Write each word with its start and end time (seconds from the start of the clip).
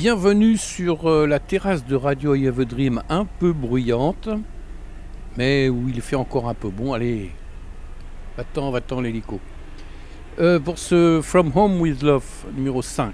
Bienvenue 0.00 0.56
sur 0.56 1.10
euh, 1.10 1.26
la 1.26 1.40
terrasse 1.40 1.84
de 1.84 1.96
Radio 1.96 2.34
Have 2.34 2.60
a 2.60 2.64
Dream 2.64 3.02
un 3.08 3.24
peu 3.24 3.52
bruyante, 3.52 4.28
mais 5.36 5.68
où 5.68 5.88
il 5.88 6.00
fait 6.02 6.14
encore 6.14 6.48
un 6.48 6.54
peu 6.54 6.68
bon. 6.68 6.92
Allez, 6.92 7.32
va-t'en, 8.36 8.70
va-t'en 8.70 9.00
l'hélico. 9.00 9.40
Euh, 10.38 10.60
pour 10.60 10.78
ce 10.78 11.20
From 11.20 11.50
Home 11.52 11.80
with 11.80 12.00
Love 12.04 12.46
numéro 12.54 12.80
5, 12.80 13.12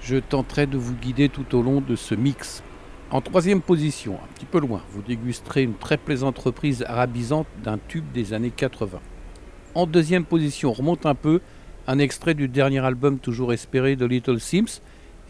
je 0.00 0.18
tenterai 0.18 0.68
de 0.68 0.78
vous 0.78 0.94
guider 0.94 1.28
tout 1.28 1.56
au 1.56 1.60
long 1.60 1.80
de 1.80 1.96
ce 1.96 2.14
mix. 2.14 2.62
En 3.10 3.20
troisième 3.20 3.60
position, 3.60 4.14
un 4.14 4.32
petit 4.34 4.46
peu 4.46 4.60
loin, 4.60 4.82
vous 4.92 5.02
dégusterez 5.02 5.64
une 5.64 5.74
très 5.74 5.96
plaisante 5.96 6.38
reprise 6.38 6.84
arabisante 6.86 7.48
d'un 7.64 7.80
tube 7.88 8.12
des 8.14 8.32
années 8.32 8.52
80. 8.52 9.00
En 9.74 9.86
deuxième 9.86 10.24
position, 10.24 10.72
remonte 10.72 11.04
un 11.04 11.16
peu, 11.16 11.40
un 11.88 11.98
extrait 11.98 12.34
du 12.34 12.46
dernier 12.46 12.78
album 12.78 13.18
toujours 13.18 13.52
espéré 13.52 13.96
de 13.96 14.06
Little 14.06 14.38
Sims, 14.38 14.80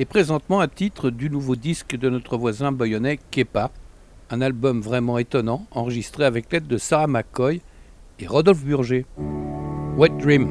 et 0.01 0.07
présentement 0.07 0.61
un 0.61 0.67
titre 0.67 1.11
du 1.11 1.29
nouveau 1.29 1.57
disque 1.57 1.95
de 1.95 2.09
notre 2.09 2.39
voisin 2.39 2.73
bayonnais 2.73 3.21
Kepa, 3.31 3.71
un 4.31 4.41
album 4.41 4.81
vraiment 4.81 5.19
étonnant, 5.19 5.67
enregistré 5.73 6.25
avec 6.25 6.51
l'aide 6.51 6.67
de 6.67 6.79
Sarah 6.79 7.07
McCoy 7.07 7.61
et 8.19 8.27
Rodolphe 8.27 8.65
Burger. 8.65 9.05
Wet 9.99 10.17
Dream. 10.19 10.49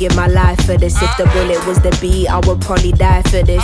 Give 0.00 0.16
my 0.16 0.26
life 0.26 0.64
for 0.64 0.78
this. 0.78 0.96
If 1.02 1.14
the 1.18 1.26
bullet 1.26 1.64
was 1.66 1.78
the 1.78 1.96
beat, 2.00 2.26
I 2.26 2.38
would 2.46 2.62
probably 2.62 2.92
die 2.92 3.20
for 3.22 3.42
this. 3.42 3.62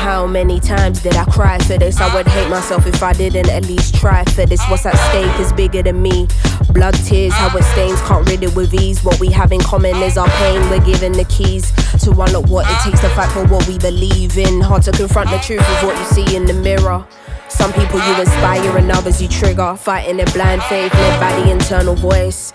How 0.00 0.26
many 0.26 0.60
times 0.60 1.02
did 1.02 1.14
I 1.14 1.26
cry 1.26 1.58
for 1.58 1.76
this? 1.76 2.00
I 2.00 2.12
would 2.14 2.26
hate 2.26 2.48
myself 2.48 2.86
if 2.86 3.02
I 3.02 3.12
didn't 3.12 3.50
at 3.50 3.66
least 3.66 3.94
try 3.94 4.24
for 4.24 4.46
this. 4.46 4.64
What's 4.70 4.86
at 4.86 4.96
stake 5.10 5.38
is 5.38 5.52
bigger 5.52 5.82
than 5.82 6.00
me. 6.00 6.26
Blood, 6.72 6.94
tears, 7.04 7.34
how 7.34 7.54
it 7.54 7.64
stains, 7.64 8.00
can't 8.02 8.26
rid 8.26 8.42
it 8.42 8.56
with 8.56 8.72
ease. 8.72 9.04
What 9.04 9.20
we 9.20 9.30
have 9.32 9.52
in 9.52 9.60
common 9.60 9.94
is 9.96 10.16
our 10.16 10.30
pain. 10.40 10.60
We're 10.70 10.84
given 10.86 11.12
the 11.12 11.24
keys 11.24 11.70
to 12.04 12.12
unlock 12.12 12.48
what 12.48 12.64
it 12.66 12.78
takes 12.82 13.00
to 13.00 13.10
fight 13.10 13.30
for 13.32 13.46
what 13.46 13.68
we 13.68 13.76
believe 13.78 14.38
in. 14.38 14.62
Hard 14.62 14.84
to 14.84 14.92
confront 14.92 15.28
the 15.28 15.38
truth 15.38 15.60
of 15.60 15.82
what 15.86 15.98
you 15.98 16.04
see 16.06 16.34
in 16.34 16.46
the 16.46 16.54
mirror. 16.54 17.06
Some 17.50 17.74
people 17.74 18.00
you 18.00 18.20
inspire 18.20 18.78
and 18.78 18.90
others 18.90 19.20
you 19.20 19.28
trigger. 19.28 19.76
Fighting 19.76 20.18
in 20.18 20.30
blind 20.32 20.62
faith 20.62 20.94
led 20.94 21.20
by 21.20 21.40
the 21.40 21.50
internal 21.50 21.94
voice. 21.94 22.54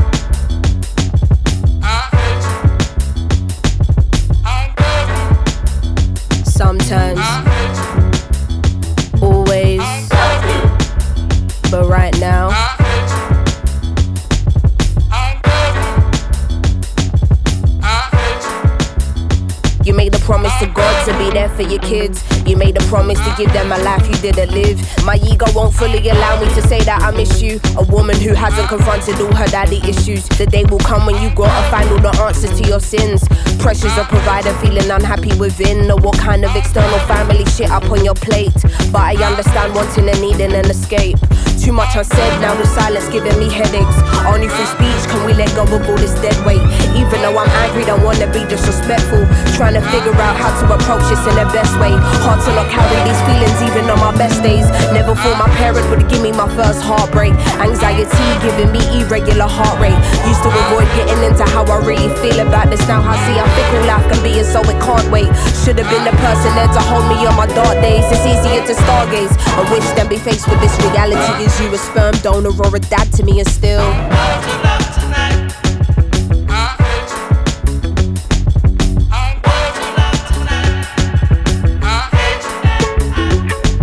There 21.33 21.49
for 21.49 21.63
your 21.63 21.79
kids. 21.79 22.23
You 22.45 22.57
made 22.57 22.77
a 22.77 22.83
promise 22.87 23.19
to 23.19 23.33
give 23.37 23.51
them 23.53 23.71
a 23.71 23.77
life 23.79 24.05
you 24.07 24.15
didn't 24.21 24.51
live. 24.51 24.79
My 25.05 25.15
ego 25.15 25.45
won't 25.53 25.73
fully 25.73 26.07
allow 26.09 26.39
me 26.39 26.47
to 26.55 26.61
say 26.61 26.81
that 26.83 27.01
I 27.01 27.11
miss 27.11 27.41
you. 27.41 27.59
A 27.77 27.83
woman 27.83 28.15
who 28.19 28.33
hasn't 28.33 28.67
confronted 28.67 29.15
all 29.21 29.33
her 29.35 29.47
daddy 29.47 29.81
issues. 29.87 30.27
The 30.29 30.45
day 30.45 30.65
will 30.65 30.79
come 30.79 31.05
when 31.05 31.21
you 31.21 31.33
gotta 31.35 31.69
find 31.69 31.89
all 31.89 31.99
the 31.99 32.13
answers 32.21 32.59
to 32.59 32.67
your 32.67 32.79
sins. 32.79 33.27
Pressures 33.59 33.97
of 33.97 34.07
provider, 34.07 34.53
feeling 34.55 34.89
unhappy 34.89 35.35
within. 35.37 35.89
Or 35.91 35.97
what 35.97 36.17
kind 36.17 36.45
of 36.45 36.55
external 36.55 36.99
family 37.07 37.45
shit 37.45 37.69
up 37.69 37.89
on 37.91 38.03
your 38.03 38.15
plate. 38.15 38.53
But 38.91 39.01
I 39.01 39.15
understand 39.23 39.75
wanting 39.75 40.09
and 40.09 40.21
needing 40.21 40.53
an 40.53 40.69
escape. 40.69 41.17
Too 41.61 41.71
much 41.71 41.93
unsaid, 41.93 42.41
now 42.41 42.57
the 42.57 42.65
silence 42.65 43.05
giving 43.13 43.37
me 43.37 43.45
headaches. 43.45 43.93
Only 44.25 44.49
through 44.49 44.65
speech 44.73 45.05
can 45.13 45.21
we 45.29 45.37
let 45.37 45.53
go 45.53 45.61
of 45.61 45.85
all 45.85 45.93
this 45.93 46.17
dead 46.17 46.33
weight. 46.41 46.65
Even 46.97 47.21
though 47.21 47.37
I'm 47.37 47.53
angry, 47.61 47.85
don't 47.85 48.01
wanna 48.01 48.25
be 48.33 48.41
disrespectful. 48.49 49.29
Trying 49.53 49.77
to 49.77 49.83
figure 49.93 50.17
out 50.17 50.33
how 50.41 50.49
to 50.57 50.65
approach 50.73 51.05
this 51.05 51.21
in 51.21 51.37
the 51.37 51.45
best 51.53 51.77
way. 51.77 51.93
Hard 52.25 52.41
to 52.49 52.51
not 52.57 52.65
carry 52.73 52.97
these 53.05 53.21
feelings 53.29 53.61
even 53.61 53.85
on 53.93 54.01
my 54.01 54.09
best 54.17 54.41
days. 54.41 54.65
Never 54.89 55.13
thought 55.13 55.37
my 55.37 55.53
parents 55.61 55.85
would 55.93 56.09
give 56.09 56.25
me 56.25 56.33
my 56.33 56.49
first 56.57 56.81
heartbreak. 56.81 57.37
Anxiety 57.61 58.09
giving 58.41 58.73
me 58.73 58.81
irregular 58.97 59.45
heart 59.45 59.77
rate. 59.77 60.01
Used 60.25 60.41
to 60.41 60.49
avoid 60.49 60.89
getting 60.97 61.21
into 61.21 61.45
how 61.45 61.61
I 61.69 61.77
really 61.85 62.09
feel 62.25 62.41
about 62.41 62.73
this. 62.73 62.81
Now 62.89 63.05
I 63.05 63.13
see 63.29 63.37
how 63.37 63.45
fickle 63.53 63.85
life 63.85 64.05
can 64.09 64.17
be, 64.25 64.33
and 64.41 64.49
so 64.49 64.65
it 64.65 64.81
can't 64.81 65.05
wait. 65.13 65.29
Should 65.61 65.77
have 65.77 65.89
been 65.93 66.09
the 66.09 66.15
person 66.25 66.49
there 66.57 66.73
to 66.73 66.81
hold 66.89 67.05
me 67.05 67.21
on 67.29 67.37
my 67.37 67.45
dark 67.53 67.77
days. 67.85 68.01
It's 68.09 68.25
easier 68.25 68.65
to 68.65 68.73
stargaze. 68.73 69.37
I 69.45 69.61
wish 69.69 69.85
than 69.93 70.09
be 70.09 70.17
faced 70.17 70.49
with 70.49 70.57
this 70.57 70.73
reality. 70.81 71.50
Is 71.51 71.59
you 71.59 71.73
a 71.73 71.77
sperm 71.77 72.13
donor 72.21 72.49
or 72.63 72.73
a 72.73 72.79
dad 72.79 73.11
to 73.13 73.23
me, 73.23 73.39
and 73.39 73.47
still. 73.49 73.81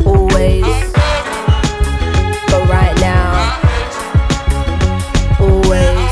Always, 0.06 0.64
but 2.48 2.62
right 2.70 2.96
now, 3.00 3.60
always. 5.38 6.10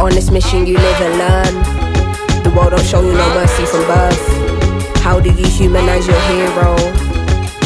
On 0.00 0.10
this 0.10 0.30
mission, 0.32 0.66
you 0.66 0.76
live 0.78 1.00
and 1.00 1.18
learn. 1.18 2.42
The 2.42 2.50
world 2.56 2.70
don't 2.70 2.84
show 2.84 3.02
you 3.02 3.12
no 3.12 3.34
mercy 3.34 3.64
from 3.66 3.86
birth. 3.86 4.42
How 5.02 5.18
do 5.20 5.30
you 5.30 5.46
humanize 5.48 6.06
your 6.06 6.20
hero? 6.20 6.71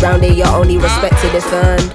Round 0.07 0.23
here, 0.23 0.35
you're 0.35 0.55
only 0.55 0.79
respected 0.79 1.35
if 1.35 1.53
earned. 1.53 1.91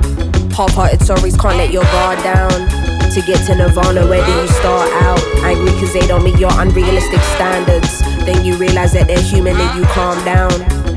Half 0.53 0.73
hearted 0.73 0.99
sorries 0.99 1.39
can't 1.39 1.55
let 1.55 1.71
your 1.71 1.83
guard 1.83 2.21
down. 2.21 2.51
To 2.51 3.21
get 3.25 3.45
to 3.47 3.55
Nirvana, 3.55 4.05
where 4.05 4.25
do 4.25 4.31
you 4.33 4.47
start 4.49 4.91
out? 5.01 5.23
Angry 5.45 5.71
cause 5.79 5.93
they 5.93 6.05
don't 6.07 6.21
meet 6.21 6.37
your 6.37 6.51
unrealistic 6.59 7.21
standards. 7.39 8.01
Then 8.25 8.43
you 8.43 8.57
realize 8.57 8.91
that 8.91 9.07
they're 9.07 9.21
human 9.21 9.55
and 9.55 9.79
you 9.79 9.85
calm 9.85 10.21
down. 10.25 10.80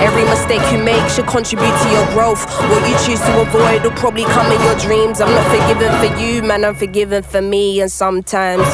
Every 0.00 0.24
mistake 0.24 0.62
you 0.72 0.82
make 0.82 1.08
should 1.10 1.26
contribute 1.26 1.76
to 1.82 1.88
your 1.90 2.06
growth. 2.12 2.44
What 2.70 2.88
you 2.88 2.96
choose 3.06 3.20
to 3.20 3.40
avoid 3.42 3.82
will 3.82 3.90
probably 3.92 4.24
come 4.24 4.50
in 4.50 4.60
your 4.62 4.76
dreams. 4.78 5.20
I'm 5.20 5.30
not 5.30 5.46
forgiven 5.50 5.92
for 6.00 6.18
you, 6.20 6.42
man, 6.42 6.64
I'm 6.64 6.74
forgiven 6.74 7.22
for 7.22 7.42
me, 7.42 7.80
and 7.80 7.92
sometimes. 7.92 8.66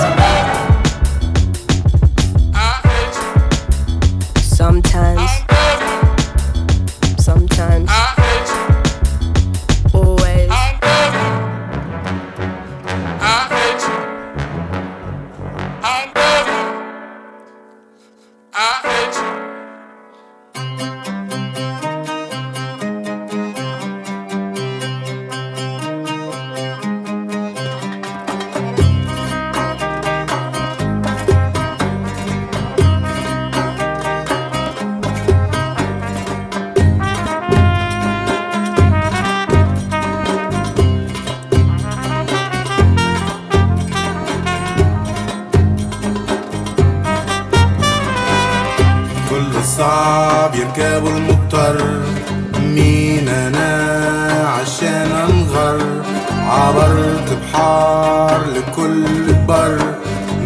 عبرت 57.26 57.38
بحار 57.42 58.44
لكل 58.56 59.34
بر. 59.48 59.78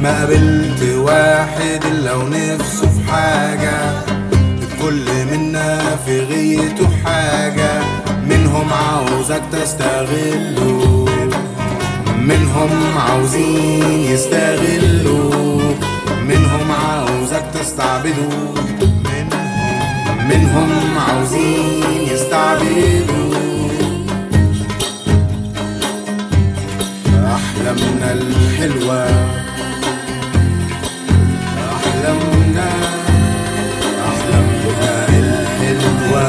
ما 0.02 0.18
قابلت 0.18 0.82
واحد 0.96 1.84
إلا 1.84 2.14
ونفسه 2.14 2.88
في 2.88 3.12
حاجة. 3.12 4.04
الكل 4.32 5.06
منا 5.32 5.96
في 6.06 6.20
غيته 6.20 6.88
حاجة. 7.04 7.82
منهم 8.28 8.66
عاوزك 8.72 9.42
تستغله. 9.52 11.06
منهم 12.20 12.70
عاوزين 12.98 14.00
يستغلوا 14.00 15.60
منهم 16.28 16.70
عاوزك 16.70 17.44
تستعبده. 17.54 18.30
منهم 20.28 20.70
عاوزين 21.08 22.08
يستعبدوا 22.12 23.29
أحلامنا 27.70 28.12
الحلوة. 28.12 29.04
أحلامنا 31.76 32.68
أحلامنا 34.08 34.92
الحلوة. 35.08 36.26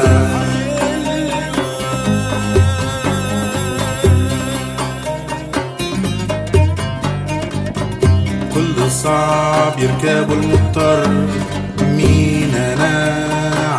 كل 8.53 8.91
صعب 8.91 9.79
يركب 9.79 10.31
المضطر. 10.31 11.07
مين 11.81 12.55
أنا 12.55 13.25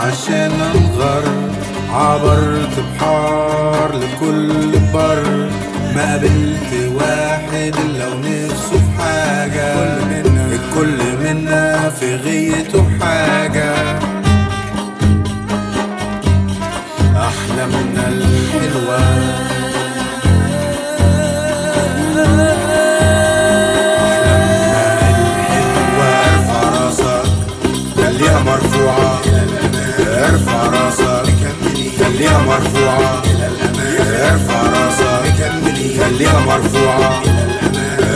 عشان 0.03 0.53
أنغر؟ 0.75 1.25
عبرت 1.93 2.75
بحار 2.95 3.91
لكل 3.97 4.79
بر. 4.95 5.49
ما 5.95 6.11
قابلت 6.13 6.73
واحد 6.95 7.32
واحد 7.53 7.77
الا 7.77 8.09
ونفسه 8.09 8.71
في 8.71 9.03
حاجة. 9.03 9.75
الكل 10.53 10.99
منا 11.25 11.91
في 11.91 12.15
غيته 12.15 12.83
بحاجة 12.83 13.99
أحلامنا 17.17 18.09
الحلوة. 18.09 19.01
وارفع 25.99 26.69
راسك 26.69 27.23
خليها 27.97 28.43
مرفوعة 28.43 29.23
ارفع 30.01 30.63
راسك 30.63 31.33
مرفوعة 36.47 37.32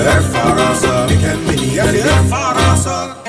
Earth 0.07 0.31
for 0.31 0.39
us, 0.39 0.83
we 1.11 1.17
can 1.19 1.45
win 1.47 1.57
the 1.57 1.81
earth 1.81 2.31
for. 2.31 3.26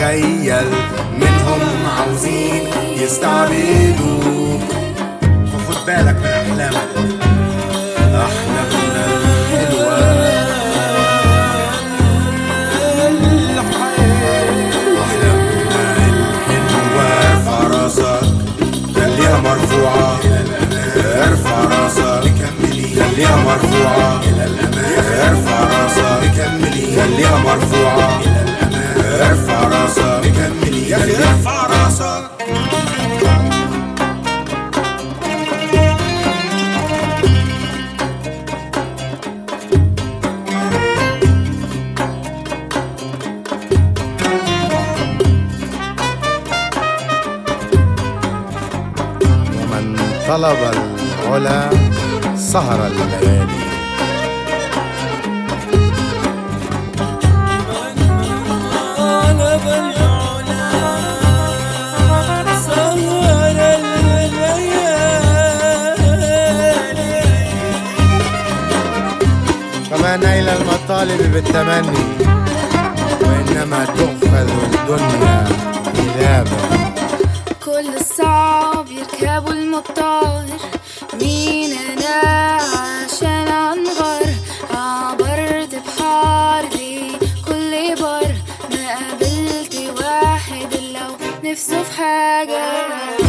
تخيل 0.00 0.68
منهم 1.20 1.60
عاوزين 1.98 2.64
يستعبدوك 2.96 4.62
فخد 5.52 5.86
بالك 5.86 6.16
من 6.16 6.60
الحلوه 6.60 7.18
أحلامنا 8.24 9.04
الحلوة. 9.06 10.00
ارفع 17.32 17.58
راسك 17.66 18.20
خليها 18.94 19.38
مرفوعة. 19.40 20.20
ارفع 21.28 21.58
راسك 21.64 22.34
خليها 22.96 23.36
مرفوعة 23.36 24.20
ارفع 25.28 25.60
راسك 25.60 26.36
خليها 26.96 27.38
مرفوعة. 27.38 28.29
ارفع 29.20 29.68
راسك 29.68 30.22
ارفع 30.94 31.66
راسك 31.66 32.30
ومن 49.56 49.96
طلب 50.28 50.58
العلا 51.26 51.70
سهر 52.36 52.86
الليالي. 52.86 53.59
المطالب 70.90 71.32
بالتمني 71.32 72.04
وإنما 73.22 73.84
تؤخذ 73.84 74.48
الدنيا 74.74 75.48
إذابة 75.94 76.56
كل 77.64 77.94
الصعب 78.00 78.86
يركبوا 78.90 79.52
المطار 79.52 80.44
مين 81.20 81.72
أنا 81.72 82.58
عشان 82.62 83.48
انغر 83.48 84.26
عبرت 84.70 85.74
بحار 85.86 86.64
دي 86.64 87.12
كل 87.46 87.94
بر 88.00 88.34
ما 88.70 88.88
قابلت 88.88 89.74
واحد 89.98 90.72
إلا 90.74 91.00
نفسه 91.44 91.82
في 91.82 91.92
حاجة. 92.02 93.19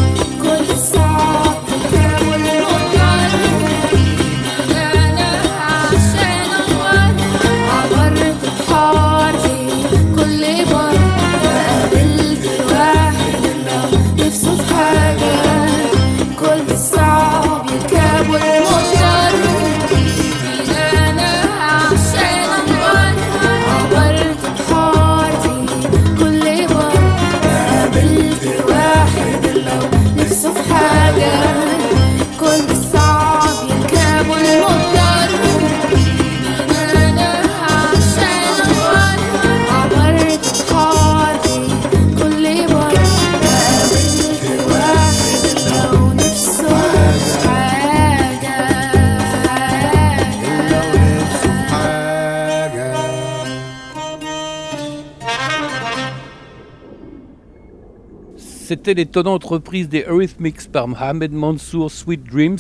C'était 58.72 58.94
l'étonnante 58.94 59.44
reprise 59.44 59.90
des 59.90 60.06
Eurythmics 60.08 60.72
par 60.72 60.88
Mohamed 60.88 61.34
Mansour 61.34 61.92
Sweet 61.92 62.24
Dreams, 62.24 62.58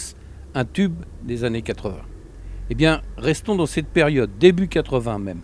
un 0.53 0.65
tube 0.65 1.05
des 1.23 1.45
années 1.45 1.61
80. 1.61 2.01
Eh 2.69 2.75
bien, 2.75 3.01
restons 3.15 3.55
dans 3.55 3.65
cette 3.65 3.87
période, 3.87 4.29
début 4.37 4.67
80 4.67 5.19
même. 5.19 5.39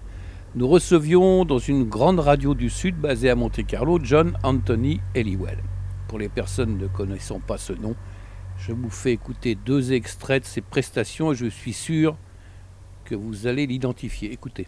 Nous 0.55 0.67
recevions 0.67 1.45
dans 1.45 1.57
une 1.57 1.85
grande 1.85 2.19
radio 2.19 2.53
du 2.53 2.69
Sud 2.69 2.97
basée 2.97 3.29
à 3.29 3.35
Monte-Carlo 3.35 3.99
John 4.03 4.37
Anthony 4.43 4.99
Eliwell. 5.15 5.63
Pour 6.09 6.19
les 6.19 6.27
personnes 6.27 6.77
ne 6.77 6.87
connaissant 6.87 7.39
pas 7.39 7.57
ce 7.57 7.71
nom, 7.71 7.95
je 8.57 8.73
vous 8.73 8.89
fais 8.89 9.13
écouter 9.13 9.55
deux 9.55 9.93
extraits 9.93 10.43
de 10.43 10.47
ses 10.49 10.59
prestations 10.59 11.31
et 11.31 11.35
je 11.35 11.45
suis 11.45 11.71
sûr 11.71 12.17
que 13.05 13.15
vous 13.15 13.47
allez 13.47 13.67
l'identifier. 13.67 14.33
Écoutez. 14.33 14.67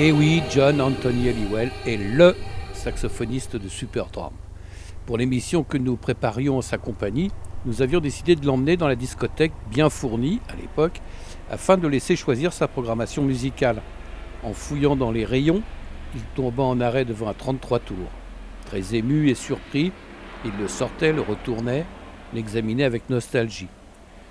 Et 0.00 0.12
oui, 0.12 0.44
John 0.48 0.80
Anthony 0.80 1.28
Halliwell 1.28 1.72
est 1.84 1.96
LE 1.96 2.36
saxophoniste 2.72 3.56
de 3.56 3.68
Superdrum. 3.68 4.30
Pour 5.06 5.18
l'émission 5.18 5.64
que 5.64 5.76
nous 5.76 5.96
préparions 5.96 6.58
en 6.58 6.62
sa 6.62 6.78
compagnie, 6.78 7.32
nous 7.66 7.82
avions 7.82 7.98
décidé 7.98 8.36
de 8.36 8.46
l'emmener 8.46 8.76
dans 8.76 8.86
la 8.86 8.94
discothèque 8.94 9.50
bien 9.72 9.90
fournie 9.90 10.38
à 10.48 10.54
l'époque, 10.54 11.00
afin 11.50 11.76
de 11.76 11.88
laisser 11.88 12.14
choisir 12.14 12.52
sa 12.52 12.68
programmation 12.68 13.24
musicale. 13.24 13.82
En 14.44 14.52
fouillant 14.52 14.94
dans 14.94 15.10
les 15.10 15.24
rayons, 15.24 15.62
il 16.14 16.22
tomba 16.36 16.62
en 16.62 16.80
arrêt 16.80 17.04
devant 17.04 17.26
un 17.26 17.34
33 17.34 17.80
tours. 17.80 17.96
Très 18.66 18.94
ému 18.94 19.28
et 19.28 19.34
surpris, 19.34 19.90
il 20.44 20.52
le 20.60 20.68
sortait, 20.68 21.12
le 21.12 21.22
retournait, 21.22 21.84
l'examinait 22.34 22.84
avec 22.84 23.10
nostalgie. 23.10 23.66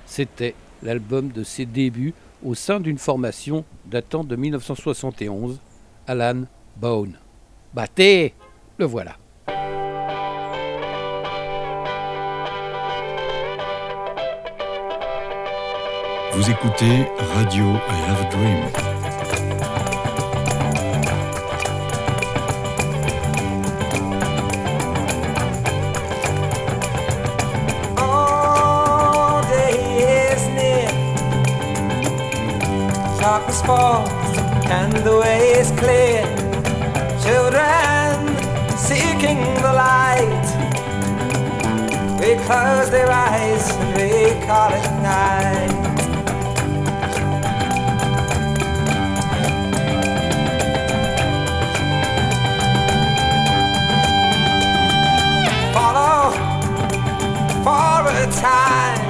C'était 0.05 0.55
l'album 0.81 1.27
de 1.27 1.43
ses 1.43 1.65
débuts 1.65 2.13
au 2.43 2.55
sein 2.55 2.79
d'une 2.79 2.97
formation 2.97 3.65
datant 3.85 4.23
de 4.23 4.35
1971, 4.35 5.59
Alan 6.07 6.43
Bone. 6.75 7.17
Battez 7.73 8.33
Le 8.77 8.85
voilà. 8.85 9.17
Vous 16.33 16.51
écoutez 16.51 17.07
Radio 17.33 17.65
I 17.65 18.09
Have 18.09 18.21
a 18.21 18.29
Dream. 18.29 18.96
The 35.07 35.19
way 35.19 35.51
is 35.51 35.71
clear. 35.71 36.23
Children 37.25 38.11
seeking 38.77 39.39
the 39.65 39.73
light. 39.85 40.47
We 42.19 42.35
close 42.47 42.89
their 42.89 43.09
eyes 43.09 43.63
and 43.71 43.89
we 43.95 44.11
call 44.45 44.71
it 44.79 44.87
night. 45.01 45.75
Follow 55.75 56.31
for 57.65 57.97
a 58.23 58.27
time. 58.49 59.07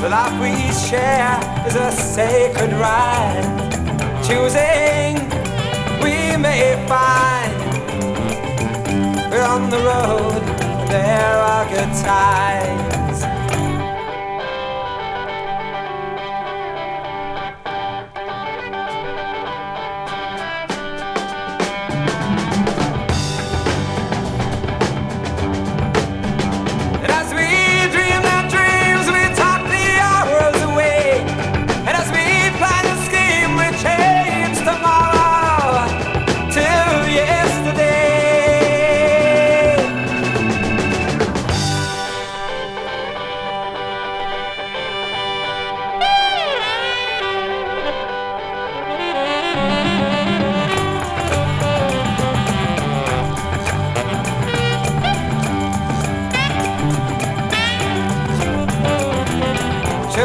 The 0.00 0.08
life 0.08 0.36
we 0.40 0.54
share 0.88 1.38
is 1.66 1.74
a 1.74 1.92
sacred 1.92 2.72
right. 2.72 3.61
Choosing, 4.32 5.16
we 6.02 6.38
may 6.38 6.82
find 6.88 7.52
we're 9.30 9.44
on 9.44 9.68
the 9.68 9.76
road. 9.76 10.40
There 10.88 11.36
are 11.36 11.68
good 11.68 11.92
times. 12.02 12.81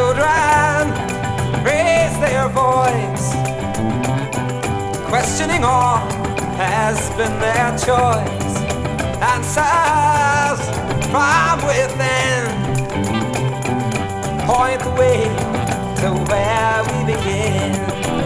Children 0.07 0.93
raise 1.65 2.17
their 2.19 2.47
voice, 2.47 3.27
questioning 5.09 5.65
all 5.65 5.97
has 6.55 7.09
been 7.17 7.37
their 7.41 7.71
choice. 7.77 8.55
Answers 9.19 10.61
from 11.11 11.59
within 11.67 12.47
point 14.47 14.79
the 14.81 14.91
way 14.97 15.23
to 15.99 16.09
where 16.29 16.83
we 16.85 17.13
begin. 17.13 18.16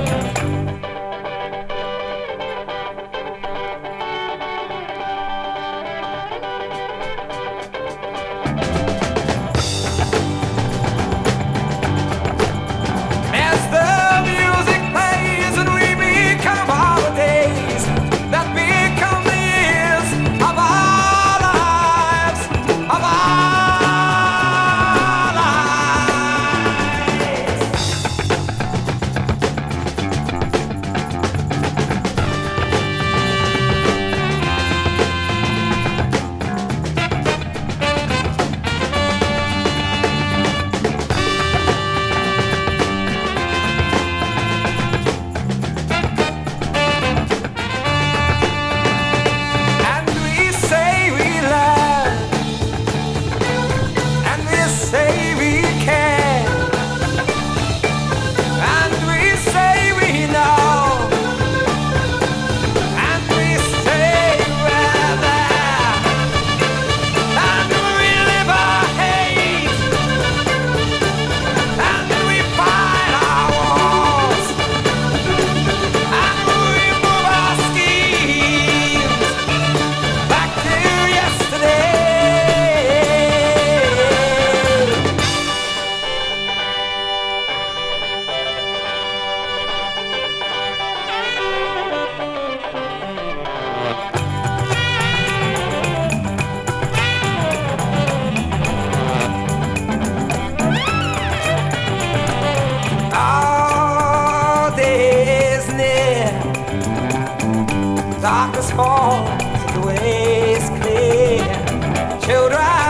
Darkness 108.22 108.70
falls, 108.70 109.28
the 109.74 109.82
way 109.82 110.54
is 110.54 110.70
clear. 110.80 112.20
Children 112.22 112.81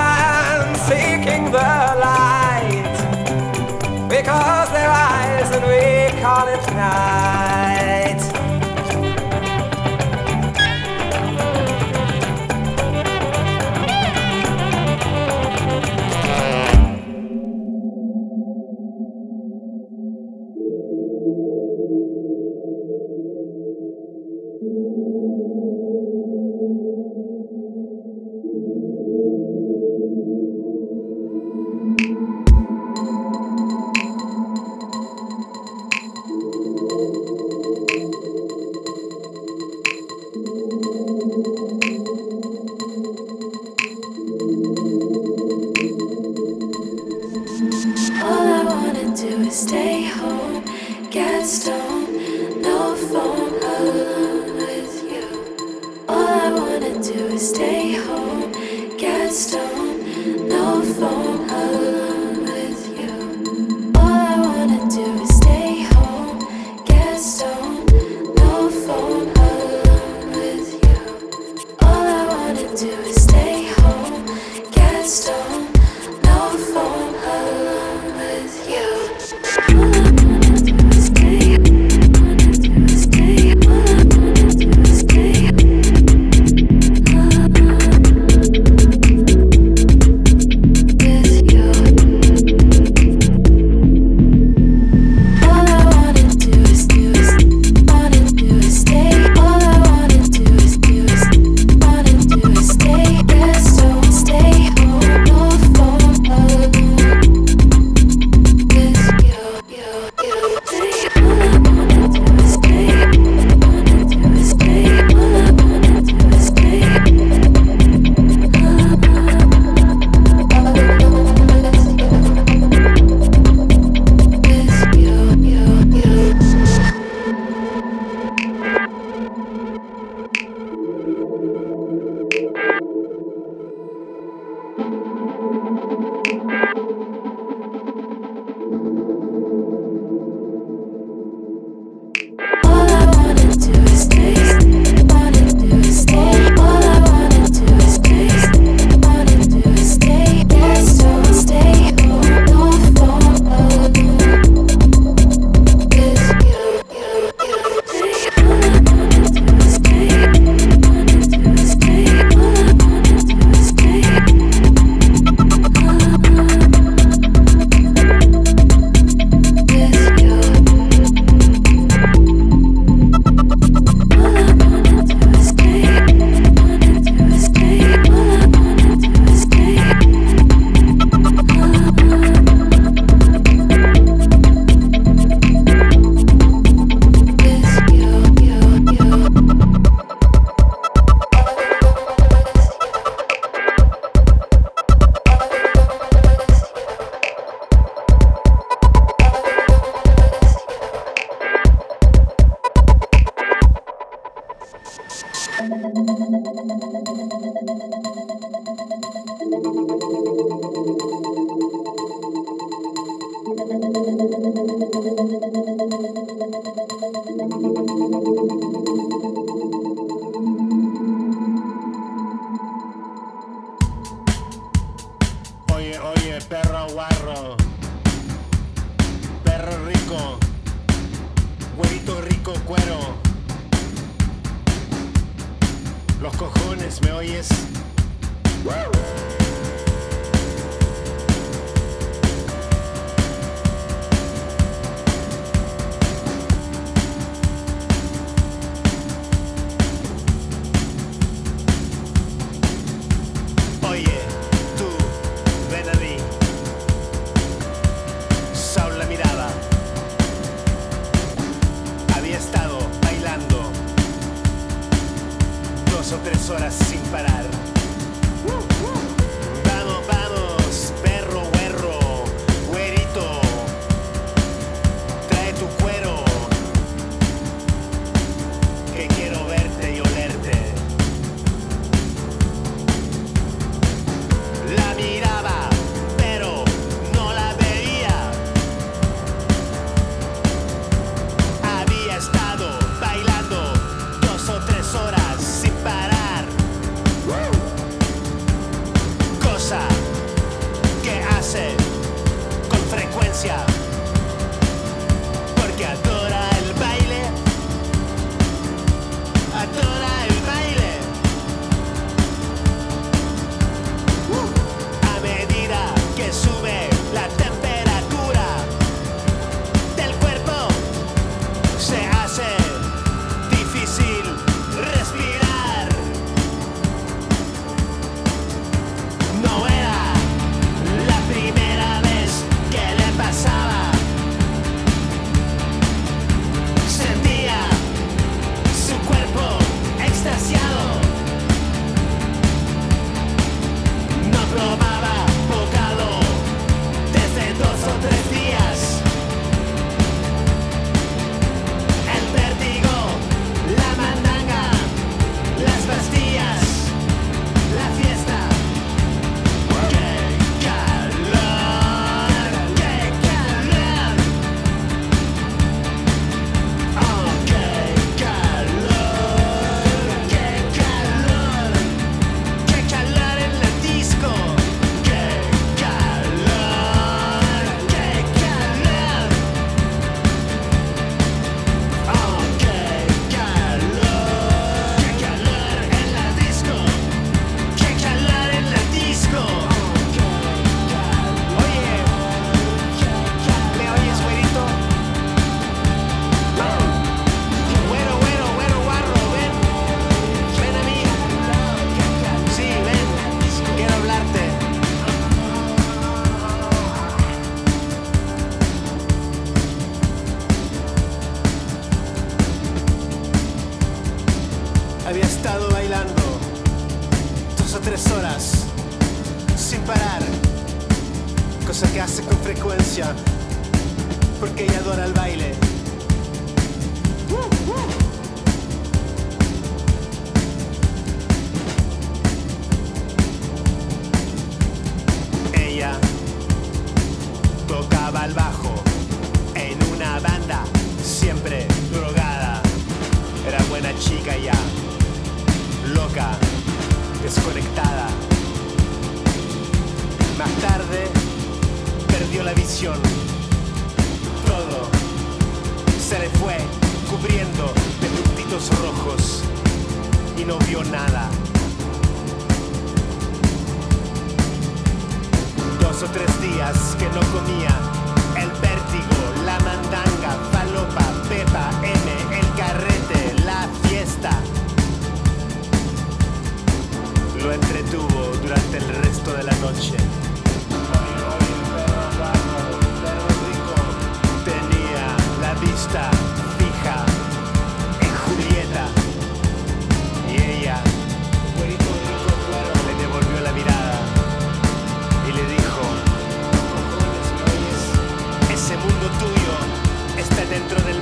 dentro 500.52 500.82
del 500.82 501.01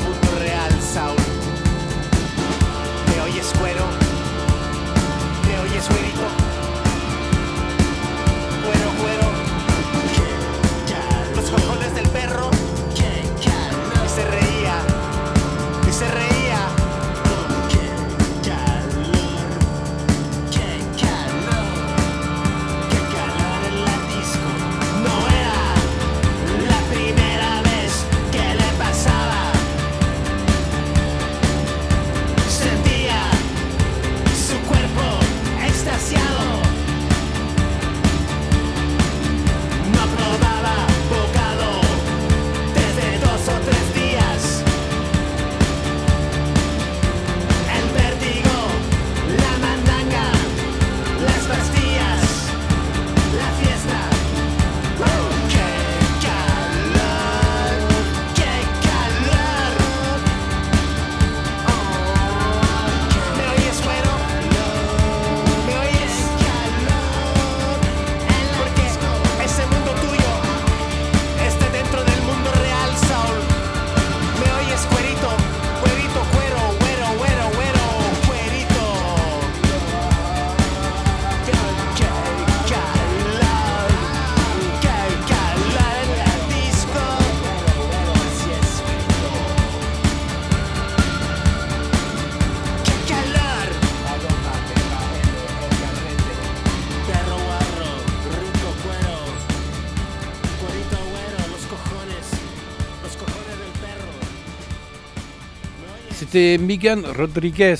C'était 106.31 106.59
Megan 106.59 107.03
Rodriguez, 107.17 107.73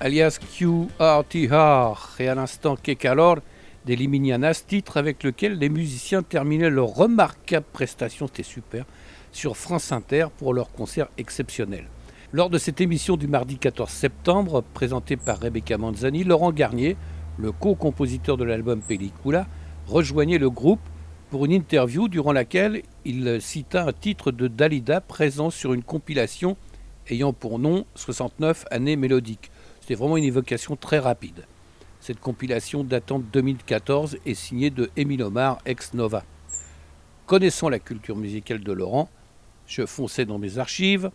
alias 0.00 0.38
QRTR, 0.40 2.16
et 2.18 2.26
à 2.26 2.34
l'instant 2.34 2.74
Kekalor 2.74 3.40
des 3.84 3.96
Liminianas, 3.96 4.64
titre 4.66 4.96
avec 4.96 5.22
lequel 5.22 5.58
les 5.58 5.68
musiciens 5.68 6.22
terminaient 6.22 6.70
leur 6.70 6.94
remarquable 6.94 7.66
prestation, 7.74 8.28
c'était 8.28 8.44
super, 8.44 8.86
sur 9.30 9.58
France 9.58 9.92
Inter 9.92 10.28
pour 10.38 10.54
leur 10.54 10.72
concert 10.72 11.08
exceptionnel. 11.18 11.84
Lors 12.32 12.48
de 12.48 12.56
cette 12.56 12.80
émission 12.80 13.18
du 13.18 13.26
mardi 13.26 13.58
14 13.58 13.90
septembre, 13.90 14.64
présentée 14.72 15.18
par 15.18 15.38
Rebecca 15.38 15.76
Manzani, 15.76 16.24
Laurent 16.24 16.52
Garnier, 16.52 16.96
le 17.36 17.52
co-compositeur 17.52 18.38
de 18.38 18.44
l'album 18.44 18.80
Pellicula, 18.80 19.46
rejoignait 19.86 20.38
le 20.38 20.48
groupe 20.48 20.80
pour 21.28 21.44
une 21.44 21.52
interview 21.52 22.08
durant 22.08 22.32
laquelle 22.32 22.80
il 23.04 23.38
cita 23.42 23.84
un 23.84 23.92
titre 23.92 24.30
de 24.30 24.48
Dalida 24.48 25.02
présent 25.02 25.50
sur 25.50 25.74
une 25.74 25.82
compilation 25.82 26.56
ayant 27.08 27.32
pour 27.32 27.58
nom 27.58 27.86
69 27.94 28.64
années 28.70 28.96
mélodiques. 28.96 29.50
C'était 29.80 29.94
vraiment 29.94 30.16
une 30.16 30.24
évocation 30.24 30.76
très 30.76 30.98
rapide. 30.98 31.46
Cette 32.00 32.20
compilation 32.20 32.84
datant 32.84 33.18
de 33.18 33.24
2014 33.24 34.18
est 34.26 34.34
signée 34.34 34.70
de 34.70 34.90
Émile 34.96 35.22
Omar 35.22 35.58
ex 35.66 35.94
Nova. 35.94 36.24
Connaissant 37.26 37.68
la 37.68 37.78
culture 37.78 38.16
musicale 38.16 38.60
de 38.60 38.72
Laurent, 38.72 39.08
je 39.66 39.84
fonçais 39.86 40.24
dans 40.24 40.38
mes 40.38 40.58
archives, 40.58 41.10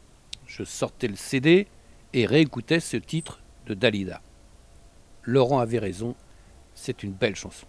je 0.46 0.64
sortais 0.64 1.08
le 1.08 1.16
CD 1.16 1.68
et 2.14 2.26
réécoutais 2.26 2.82
ce 2.82 2.98
titre 2.98 3.42
de 3.68 3.74
Dalida. 3.74 4.22
Laurent 5.24 5.60
avait 5.60 5.80
raison, 5.80 6.16
c'est 6.74 7.04
une 7.04 7.14
belle 7.14 7.36
chanson. 7.36 7.68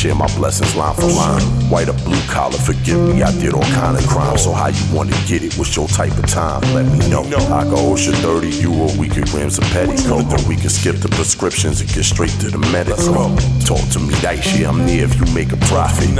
Share 0.00 0.14
my 0.14 0.26
blessings 0.34 0.74
line 0.76 0.94
for 0.94 1.08
line. 1.08 1.42
White 1.68 1.90
or 1.90 2.09
collar, 2.30 2.58
forgive 2.58 3.00
me, 3.00 3.22
I 3.22 3.32
did 3.32 3.52
all 3.52 3.70
kind 3.74 3.96
of 3.96 4.06
crime. 4.06 4.38
So 4.38 4.52
how 4.52 4.68
you 4.68 4.84
wanna 4.94 5.16
get 5.26 5.42
it? 5.42 5.54
What's 5.58 5.74
your 5.76 5.88
type 5.88 6.16
of 6.16 6.26
time? 6.26 6.62
Let 6.72 6.86
me 6.86 6.98
know. 7.10 7.24
I 7.24 7.64
can 7.64 7.74
OSHA 7.74 8.14
30 8.22 8.48
euro, 8.62 8.88
we 8.98 9.08
could 9.08 9.28
grams 9.28 9.58
of 9.58 9.64
petticoat. 9.64 10.28
Then 10.30 10.42
we 10.48 10.56
can 10.56 10.70
skip 10.70 10.96
the 10.96 11.08
prescriptions 11.08 11.80
and 11.80 11.90
get 11.92 12.04
straight 12.04 12.34
to 12.40 12.50
the 12.50 12.58
medical. 12.70 13.14
Talk 13.66 13.82
to 13.92 14.00
me 14.00 14.14
nice, 14.22 14.58
yeah, 14.58 14.70
I'm 14.70 14.86
there 14.86 15.04
if 15.04 15.14
you 15.18 15.26
make 15.34 15.52
a 15.52 15.60
profit. 15.68 16.10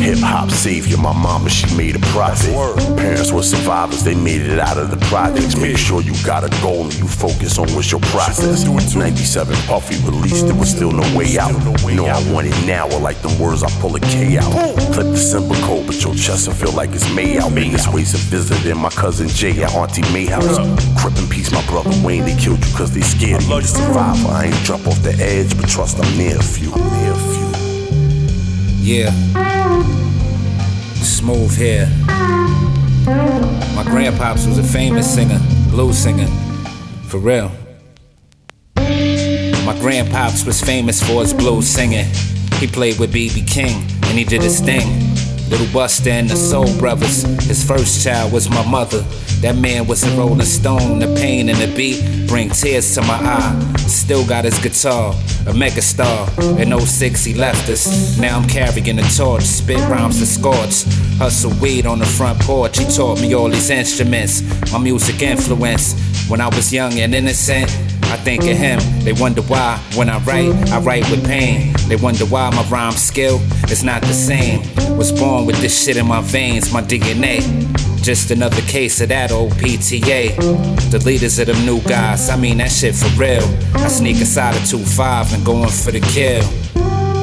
Hip 0.00 0.18
hop 0.18 0.50
savior, 0.50 0.96
my 0.96 1.12
mama, 1.12 1.48
she 1.48 1.66
made 1.76 1.96
a 1.96 2.00
profit. 2.10 2.52
Parents 2.96 3.32
were 3.32 3.42
survivors, 3.42 4.02
they 4.02 4.14
made 4.14 4.42
it 4.42 4.58
out 4.58 4.78
of 4.78 4.90
the 4.90 4.98
projects. 5.06 5.56
Make 5.56 5.78
sure 5.78 6.02
you 6.02 6.14
got 6.24 6.44
a 6.44 6.50
goal 6.62 6.84
and 6.84 6.94
you 6.94 7.06
focus 7.06 7.58
on 7.58 7.68
what's 7.74 7.90
your 7.90 8.00
process. 8.12 8.66
97 8.66 9.54
Puffy 9.66 9.96
released, 10.04 10.46
there 10.46 10.54
was 10.54 10.70
still 10.70 10.90
no 10.92 11.06
way 11.16 11.38
out. 11.38 11.52
No, 11.86 12.06
I 12.06 12.18
want 12.32 12.46
it 12.46 12.66
now, 12.66 12.88
or 12.90 13.00
like 13.00 13.20
them 13.22 13.38
words, 13.38 13.62
I 13.62 13.70
pull 13.80 13.94
a 13.96 14.00
K 14.00 14.38
out. 14.38 14.52
Clip 14.92 15.06
the 15.06 15.16
symbol 15.16 15.54
code, 15.62 15.86
but 15.86 16.02
your 16.02 16.14
chest 16.14 16.48
will 16.48 16.54
feel 16.54 16.72
like 16.72 16.90
it's 16.90 17.12
May 17.14 17.38
out. 17.38 17.54
Biggest 17.54 17.92
ways 17.92 18.14
of 18.14 18.20
visiting 18.20 18.78
my 18.78 18.90
cousin 18.90 19.28
Jay 19.28 19.62
at 19.62 19.72
Auntie 19.74 20.02
May 20.12 20.26
house. 20.26 20.58
Crip 21.00 21.16
in 21.18 21.28
peace, 21.28 21.50
my 21.52 21.64
brother 21.66 21.90
Wayne, 22.04 22.24
they 22.24 22.36
killed 22.36 22.64
you 22.64 22.76
cause 22.76 22.92
they 22.92 23.00
scared 23.00 23.42
you. 23.42 23.60
Survivor, 23.62 24.28
I 24.28 24.46
ain't 24.46 24.64
drop 24.64 24.86
off 24.86 25.02
the 25.02 25.14
edge, 25.18 25.56
but 25.60 25.68
trust 25.68 25.98
I'm 25.98 26.18
near 26.18 26.36
a 26.36 26.42
few. 26.42 26.70
Near 26.70 27.12
a 27.12 27.16
few. 27.16 27.50
Yeah. 28.80 29.10
Smooth 31.02 31.56
hair. 31.56 31.86
My 33.76 33.84
grandpops 33.84 34.46
was 34.46 34.58
a 34.58 34.62
famous 34.62 35.12
singer, 35.12 35.38
blues 35.70 35.98
singer. 35.98 36.26
For 37.08 37.18
real. 37.18 37.50
My 38.76 39.76
grandpops 39.78 40.46
was 40.46 40.60
famous 40.60 41.02
for 41.02 41.22
his 41.22 41.32
blues 41.32 41.66
singing. 41.66 42.06
He 42.58 42.66
played 42.66 42.98
with 42.98 43.12
B.B. 43.12 43.42
King 43.42 43.82
and 44.02 44.18
he 44.18 44.24
did 44.24 44.42
his 44.42 44.60
thing. 44.60 45.09
Little 45.50 45.66
Buster 45.72 46.10
and 46.10 46.30
the 46.30 46.36
Soul 46.36 46.72
Brothers. 46.78 47.22
His 47.44 47.64
first 47.64 48.04
child 48.04 48.32
was 48.32 48.48
my 48.48 48.64
mother. 48.70 49.00
That 49.40 49.56
man 49.56 49.88
was 49.88 50.04
a 50.04 50.16
rolling 50.16 50.46
stone. 50.46 51.00
The 51.00 51.12
pain 51.16 51.48
and 51.48 51.58
the 51.58 51.66
beat 51.76 52.28
bring 52.28 52.50
tears 52.50 52.94
to 52.94 53.02
my 53.02 53.14
eye. 53.14 53.74
Still 53.78 54.24
got 54.24 54.44
his 54.44 54.56
guitar, 54.60 55.12
a 55.46 55.52
megastar. 55.52 56.28
In 56.60 56.78
06 56.78 57.24
he 57.24 57.34
left 57.34 57.68
us. 57.68 58.16
Now 58.18 58.38
I'm 58.38 58.48
carrying 58.48 58.96
the 58.96 59.14
torch. 59.16 59.42
Spit 59.42 59.80
rhymes 59.88 60.20
to 60.20 60.26
scorch. 60.26 60.84
Hustle 61.18 61.52
weed 61.60 61.84
on 61.84 61.98
the 61.98 62.06
front 62.06 62.38
porch. 62.40 62.78
He 62.78 62.84
taught 62.84 63.20
me 63.20 63.34
all 63.34 63.48
these 63.48 63.70
instruments. 63.70 64.42
My 64.72 64.78
music 64.78 65.20
influence. 65.20 65.98
When 66.28 66.40
I 66.40 66.46
was 66.46 66.72
young 66.72 66.92
and 67.00 67.12
innocent, 67.12 67.68
I 68.10 68.16
think 68.16 68.42
of 68.42 68.56
him. 68.56 68.80
They 69.04 69.12
wonder 69.12 69.42
why 69.42 69.78
when 69.94 70.08
I 70.08 70.18
write, 70.20 70.52
I 70.70 70.80
write 70.80 71.08
with 71.10 71.24
pain. 71.26 71.72
They 71.88 71.96
wonder 71.96 72.24
why 72.26 72.50
my 72.50 72.64
rhyme 72.68 72.92
skill 72.92 73.40
is 73.70 73.84
not 73.84 74.02
the 74.02 74.12
same. 74.12 74.62
Was 74.96 75.12
born 75.12 75.46
with 75.46 75.56
this 75.60 75.84
shit 75.84 75.96
in 75.96 76.06
my 76.06 76.20
veins, 76.20 76.72
my 76.72 76.82
DNA. 76.82 77.40
Just 78.02 78.30
another 78.30 78.62
case 78.62 79.00
of 79.00 79.08
that 79.10 79.30
old 79.30 79.52
PTA. 79.52 80.34
The 80.90 80.98
leaders 81.04 81.38
of 81.38 81.46
them 81.46 81.64
new 81.64 81.80
guys, 81.82 82.28
I 82.30 82.36
mean 82.36 82.58
that 82.58 82.72
shit 82.72 82.94
for 82.94 83.08
real. 83.20 83.44
I 83.74 83.88
sneak 83.88 84.18
inside 84.18 84.56
a 84.56 84.58
2-5 84.60 85.34
and 85.34 85.44
going 85.44 85.68
for 85.68 85.92
the 85.92 86.00
kill. 86.00 86.42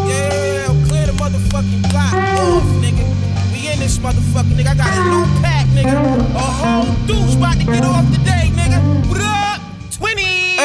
Yeah, 0.07 0.67
clear 0.88 1.07
the 1.07 1.13
motherfucking 1.13 1.91
block 1.91 2.13
off, 2.13 2.63
nigga. 2.79 3.03
We 3.51 3.67
in 3.71 3.79
this 3.79 3.97
motherfucker, 3.97 4.53
nigga. 4.55 4.69
I 4.69 4.75
got 4.75 4.93
a 4.93 5.03
new 5.09 5.41
pack, 5.41 5.65
nigga. 5.67 5.95
A 6.35 6.39
whole 6.39 6.93
douche 7.07 7.35
about 7.35 7.57
to 7.57 7.65
get 7.65 7.83
off 7.83 8.05
today, 8.13 8.47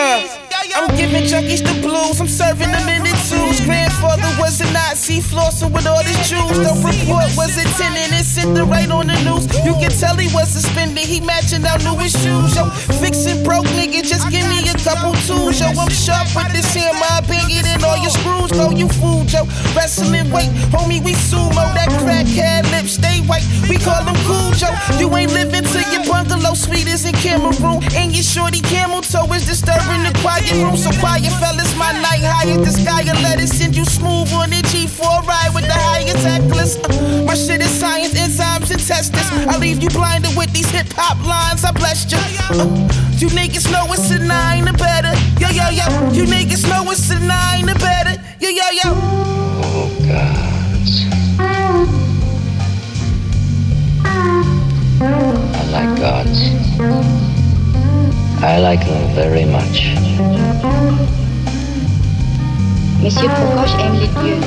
I'm 0.03 0.97
giving 0.97 1.23
junkies 1.25 1.63
the 1.63 1.81
blues, 1.81 2.21
I'm 2.21 2.27
serving 2.27 2.73
them 2.73 2.89
in 2.89 3.03
the 3.05 3.15
twos. 3.53 3.67
Grandfather 3.67 4.29
was 4.41 4.61
a 4.61 4.71
Nazi, 4.73 5.21
flossing 5.21 5.73
with 5.73 5.87
all 5.87 6.03
his 6.03 6.17
Jews. 6.29 6.59
The 6.59 6.73
report 6.85 7.29
was 7.37 7.57
attending 7.57 8.13
and 8.13 8.25
sent 8.25 8.55
the 8.55 8.65
right 8.65 8.91
on 8.91 9.07
the 9.07 9.19
news. 9.25 9.47
You 9.65 9.75
can 9.75 9.91
tell 9.91 10.17
he 10.17 10.33
was 10.35 10.49
suspended, 10.49 11.05
he 11.05 11.21
matching 11.21 11.65
out 11.65 11.83
new 11.85 11.97
shoes. 12.09 12.57
Yo, 12.57 12.69
fixing 13.01 13.43
broke 13.45 13.67
nigga, 13.77 14.03
just 14.03 14.31
give 14.31 14.47
me 14.49 14.69
a 14.69 14.75
couple 14.85 15.13
tools. 15.27 15.61
Yo, 15.61 15.69
I'm 15.69 15.91
sharp 15.91 16.29
with 16.35 16.53
this 16.53 16.77
I 16.77 17.21
bang 17.29 17.49
it 17.51 17.67
in 17.67 17.85
all 17.85 17.99
your 17.99 18.11
screws. 18.11 18.53
Go, 18.53 18.71
you 18.71 18.89
fool, 18.89 19.25
yo. 19.27 19.45
Wrestling 19.75 20.31
weight, 20.31 20.51
homie, 20.73 21.03
we 21.05 21.13
sumo. 21.15 21.65
That 21.75 21.89
crackhead 22.03 22.71
lips 22.71 22.97
stay 23.01 23.21
white, 23.27 23.45
we 23.69 23.77
call 23.79 24.05
them 24.05 24.17
cool, 24.25 24.53
yo. 24.57 24.71
You 24.99 25.09
ain't 25.17 25.33
living 25.33 25.65
to 25.65 25.81
your 25.93 26.05
bungalow, 26.07 26.55
sweet 26.55 26.89
as 26.89 27.05
in 27.05 27.15
Cameroon. 27.15 27.83
And 27.95 28.13
your 28.13 28.25
shorty 28.25 28.61
camel 28.61 29.03
toe 29.03 29.31
is 29.33 29.47
disturbing 29.47 30.03
the 30.05 30.13
quiet 30.21 30.53
room. 30.63 30.77
So 30.77 30.91
quiet, 31.01 31.33
fellas, 31.41 31.75
my 31.77 31.93
night 32.01 32.25
high 32.25 32.51
at 32.51 32.65
the 32.65 32.71
sky 32.71 33.03
and 33.03 33.21
let 33.23 33.41
it 33.41 33.42
send 33.49 33.77
you 33.77 33.85
smooth 33.85 34.33
on 34.33 34.51
the 34.51 34.63
G4 34.71 35.27
ride 35.27 35.51
with 35.55 35.65
the 35.65 35.73
highest 35.73 36.25
hecklers. 36.25 36.79
Uh, 36.79 37.25
my 37.25 37.35
shit 37.35 37.61
is 37.61 37.71
science, 37.71 38.15
enzymes 38.15 38.71
and 38.71 38.81
testers. 38.81 39.29
I 39.49 39.59
leave 39.59 39.83
you 39.83 39.89
blinded 39.91 40.37
with 40.37 40.53
these 40.53 40.71
hip 40.71 40.87
hop 40.91 41.19
lines. 41.27 41.65
I 41.65 41.73
blessed 41.73 42.13
you. 42.13 42.19
Uh, 42.51 42.67
you 43.19 43.29
niggas 43.29 43.71
know 43.73 43.87
it's 43.93 44.11
a 44.11 44.19
nine 44.19 44.69
or 44.69 44.73
better. 44.75 45.13
Yo, 45.41 45.49
yo, 45.49 45.71
yo. 45.71 45.87
You 46.13 46.25
niggas 46.25 46.69
know 46.69 46.91
it's 46.91 47.11
a 47.11 47.19
nine 47.19 47.69
or 47.69 47.75
better. 47.75 48.21
Yo, 48.39 48.49
yo, 48.51 48.65
yo. 48.71 48.91
Oh, 49.65 49.89
gods. 50.07 51.07
I 55.55 55.63
like 55.71 55.99
gods. 55.99 56.41
I 58.43 58.59
like 58.59 58.81
them 58.81 59.15
very 59.15 59.45
much. 59.45 61.22
Monsieur 63.03 63.29
Procoche 63.29 63.75
aime 63.81 63.99
les 63.99 64.07
dieux. 64.07 64.41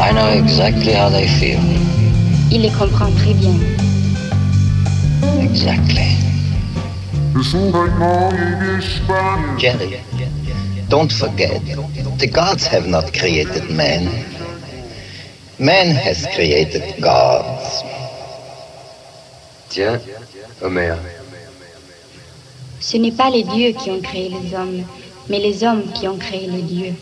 I 0.00 0.12
know 0.12 0.28
exactly 0.30 0.92
how 0.92 1.08
they 1.08 1.28
feel. 1.28 1.60
Il 2.50 2.62
les 2.62 2.70
comprend 2.70 3.10
très 3.12 3.34
bien. 3.34 3.54
Exactly. 5.40 6.16
Jerry, 9.58 10.00
don't 10.88 11.12
forget, 11.12 11.60
the 12.18 12.26
gods 12.26 12.66
have 12.66 12.88
not 12.88 13.12
created 13.12 13.70
man. 13.70 14.08
Man 15.60 15.94
has 15.94 16.26
created 16.34 17.00
gods. 17.00 17.84
Tiens, 19.68 20.00
Homer. 20.60 20.96
Ce 22.80 22.96
n'est 22.96 23.12
pas 23.12 23.30
les 23.30 23.44
dieux 23.44 23.72
qui 23.72 23.90
ont 23.90 24.00
créé 24.00 24.30
les 24.30 24.54
hommes, 24.54 24.84
mais 25.30 25.38
les 25.38 25.62
hommes 25.62 25.84
qui 25.94 26.08
ont 26.08 26.16
créé 26.16 26.48
les 26.48 26.62
dieux. 26.62 26.92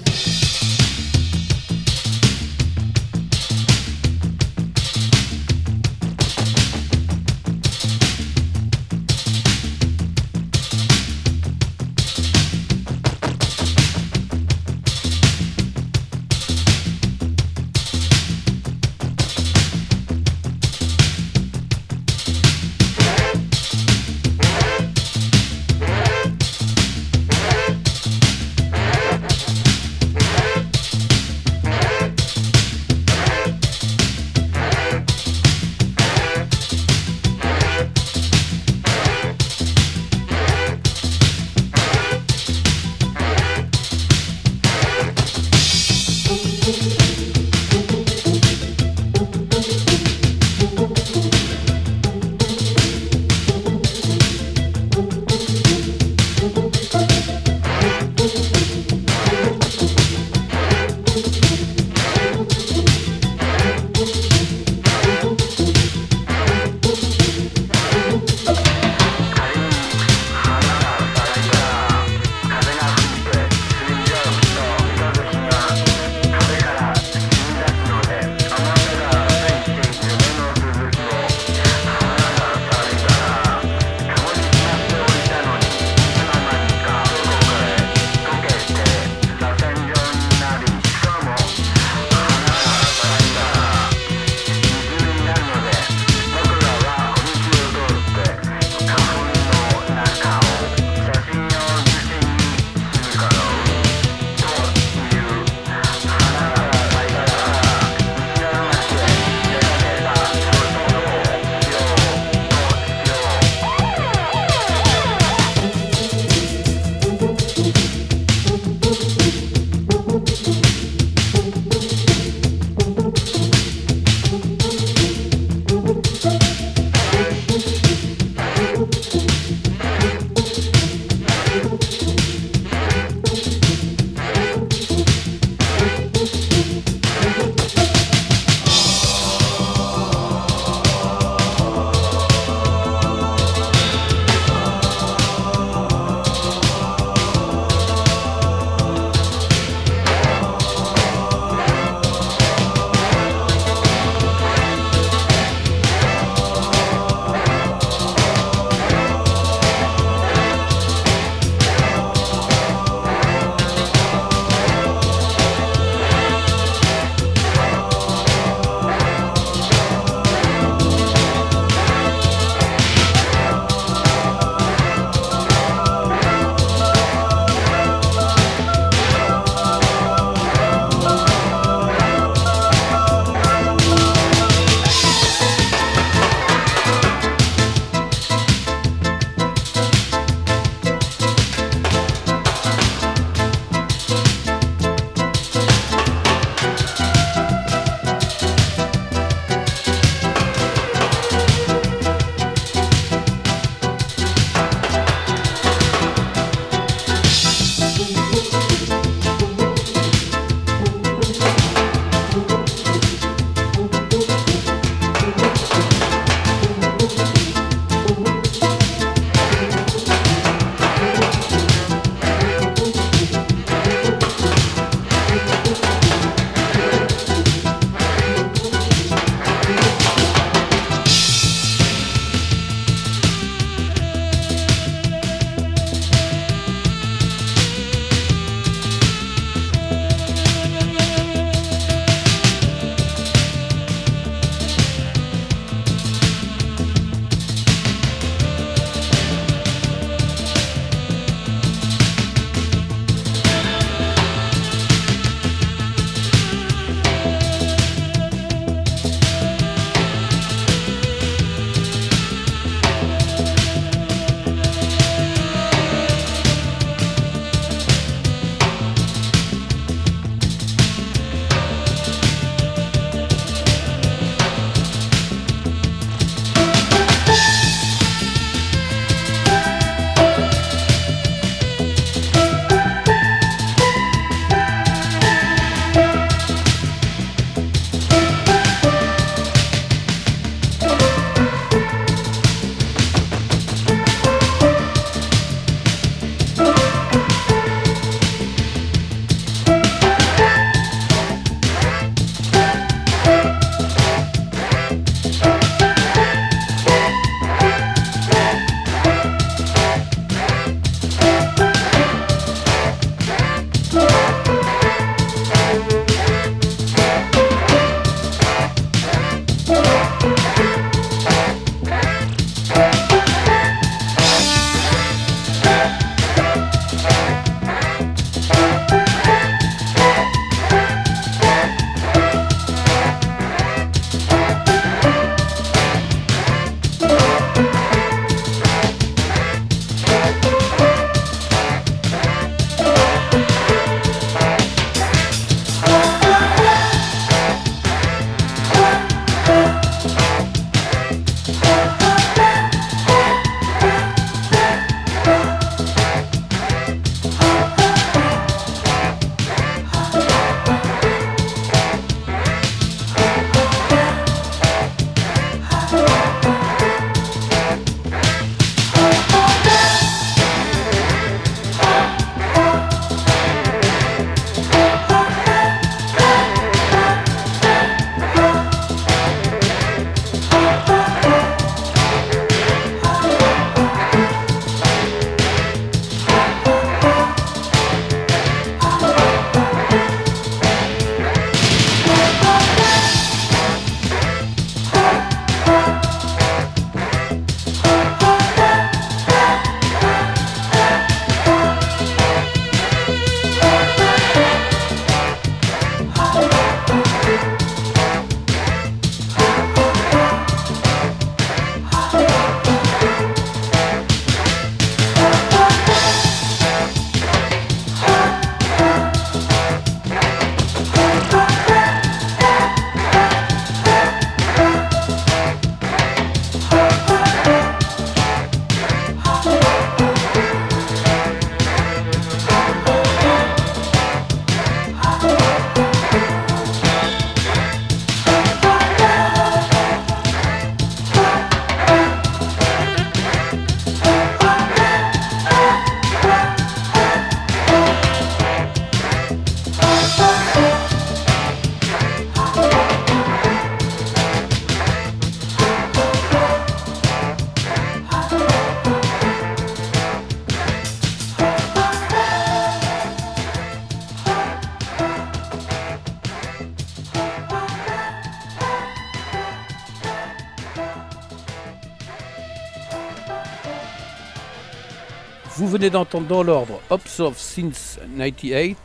Vous 475.68 475.74
venez 475.74 475.90
d'entendre 475.90 476.26
dans 476.26 476.42
l'ordre 476.42 476.80
Observe 476.88 477.36
Since 477.36 478.00
98 478.16 478.78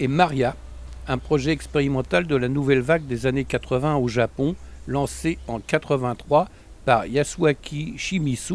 et 0.00 0.08
Maria, 0.08 0.56
un 1.06 1.18
projet 1.18 1.50
expérimental 1.50 2.26
de 2.26 2.34
la 2.34 2.48
nouvelle 2.48 2.80
vague 2.80 3.06
des 3.06 3.26
années 3.26 3.44
80 3.44 3.96
au 3.96 4.08
Japon, 4.08 4.56
lancé 4.86 5.36
en 5.48 5.60
83 5.60 6.48
par 6.86 7.04
Yasuaki 7.04 7.92
Shimizu, 7.98 8.54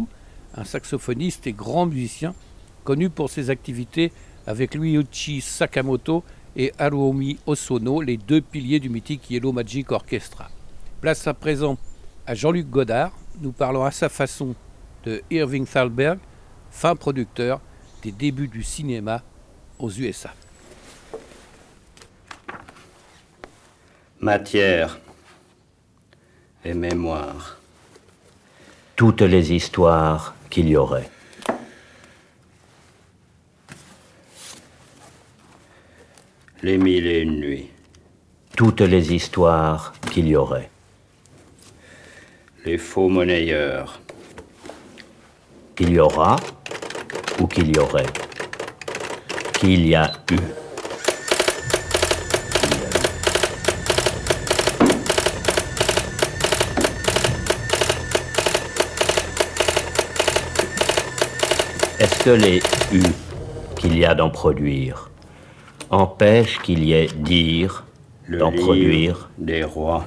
un 0.55 0.63
saxophoniste 0.63 1.45
et 1.45 1.53
grand 1.53 1.85
musicien 1.85 2.33
connu 2.83 3.11
pour 3.11 3.29
ses 3.29 3.51
activités 3.51 4.11
avec 4.47 4.73
Ryuichi 4.73 5.41
Sakamoto 5.41 6.23
et 6.55 6.73
Haruomi 6.79 7.37
Osono, 7.45 8.01
les 8.01 8.17
deux 8.17 8.41
piliers 8.41 8.79
du 8.79 8.89
mythique 8.89 9.29
Yellow 9.29 9.51
Magic 9.51 9.91
Orchestra. 9.91 10.49
Place 11.01 11.27
à 11.27 11.35
présent 11.35 11.77
à 12.25 12.33
Jean-Luc 12.33 12.67
Godard, 12.67 13.11
nous 13.41 13.51
parlons 13.51 13.85
à 13.85 13.91
sa 13.91 14.09
façon 14.09 14.55
de 15.03 15.21
Irving 15.29 15.67
Thalberg, 15.67 16.17
fin 16.71 16.95
producteur 16.95 17.61
des 18.05 18.11
débuts 18.11 18.47
du 18.47 18.61
cinéma 18.61 19.23
aux 19.79 19.89
USA. 19.89 20.31
Matière 24.19 24.99
et 26.63 26.75
mémoire. 26.75 27.59
Toutes 28.95 29.23
les 29.23 29.53
histoires 29.53 30.35
qu'il 30.51 30.69
y 30.69 30.77
aurait. 30.77 31.09
Les 36.61 36.77
mille 36.77 37.07
et 37.07 37.21
une 37.21 37.39
nuits. 37.39 37.71
Toutes 38.55 38.81
les 38.81 39.15
histoires 39.15 39.93
qu'il 40.11 40.27
y 40.27 40.35
aurait. 40.35 40.69
Les 42.65 42.77
faux 42.77 43.09
monnayeurs. 43.09 43.99
Qu'il 45.75 45.89
y 45.89 45.99
aura 45.99 46.35
ou 47.39 47.47
qu'il 47.47 47.75
y 47.75 47.79
aurait. 47.79 48.05
Qu'il 49.53 49.87
y 49.87 49.95
a 49.95 50.11
eu. 50.31 50.37
Est-ce 61.99 62.23
que 62.23 62.29
les 62.29 62.61
U 62.93 63.01
qu'il 63.77 63.97
y 63.97 64.05
a 64.05 64.15
d'en 64.15 64.29
produire 64.29 65.09
empêchent 65.89 66.59
qu'il 66.59 66.83
y 66.83 66.93
ait 66.93 67.07
dire 67.07 67.85
Le 68.27 68.39
d'en 68.39 68.51
produire 68.51 69.29
des 69.37 69.63
rois. 69.63 70.05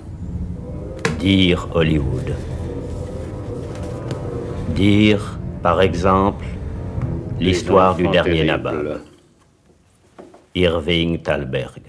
Dire 1.18 1.68
Hollywood. 1.74 2.34
Dire, 4.74 5.38
par 5.62 5.80
exemple, 5.80 6.44
l'histoire 7.40 7.94
du 7.94 8.08
dernier 8.08 8.44
nabab. 8.44 9.00
Irving 10.54 11.18
Thalberg. 11.22 11.82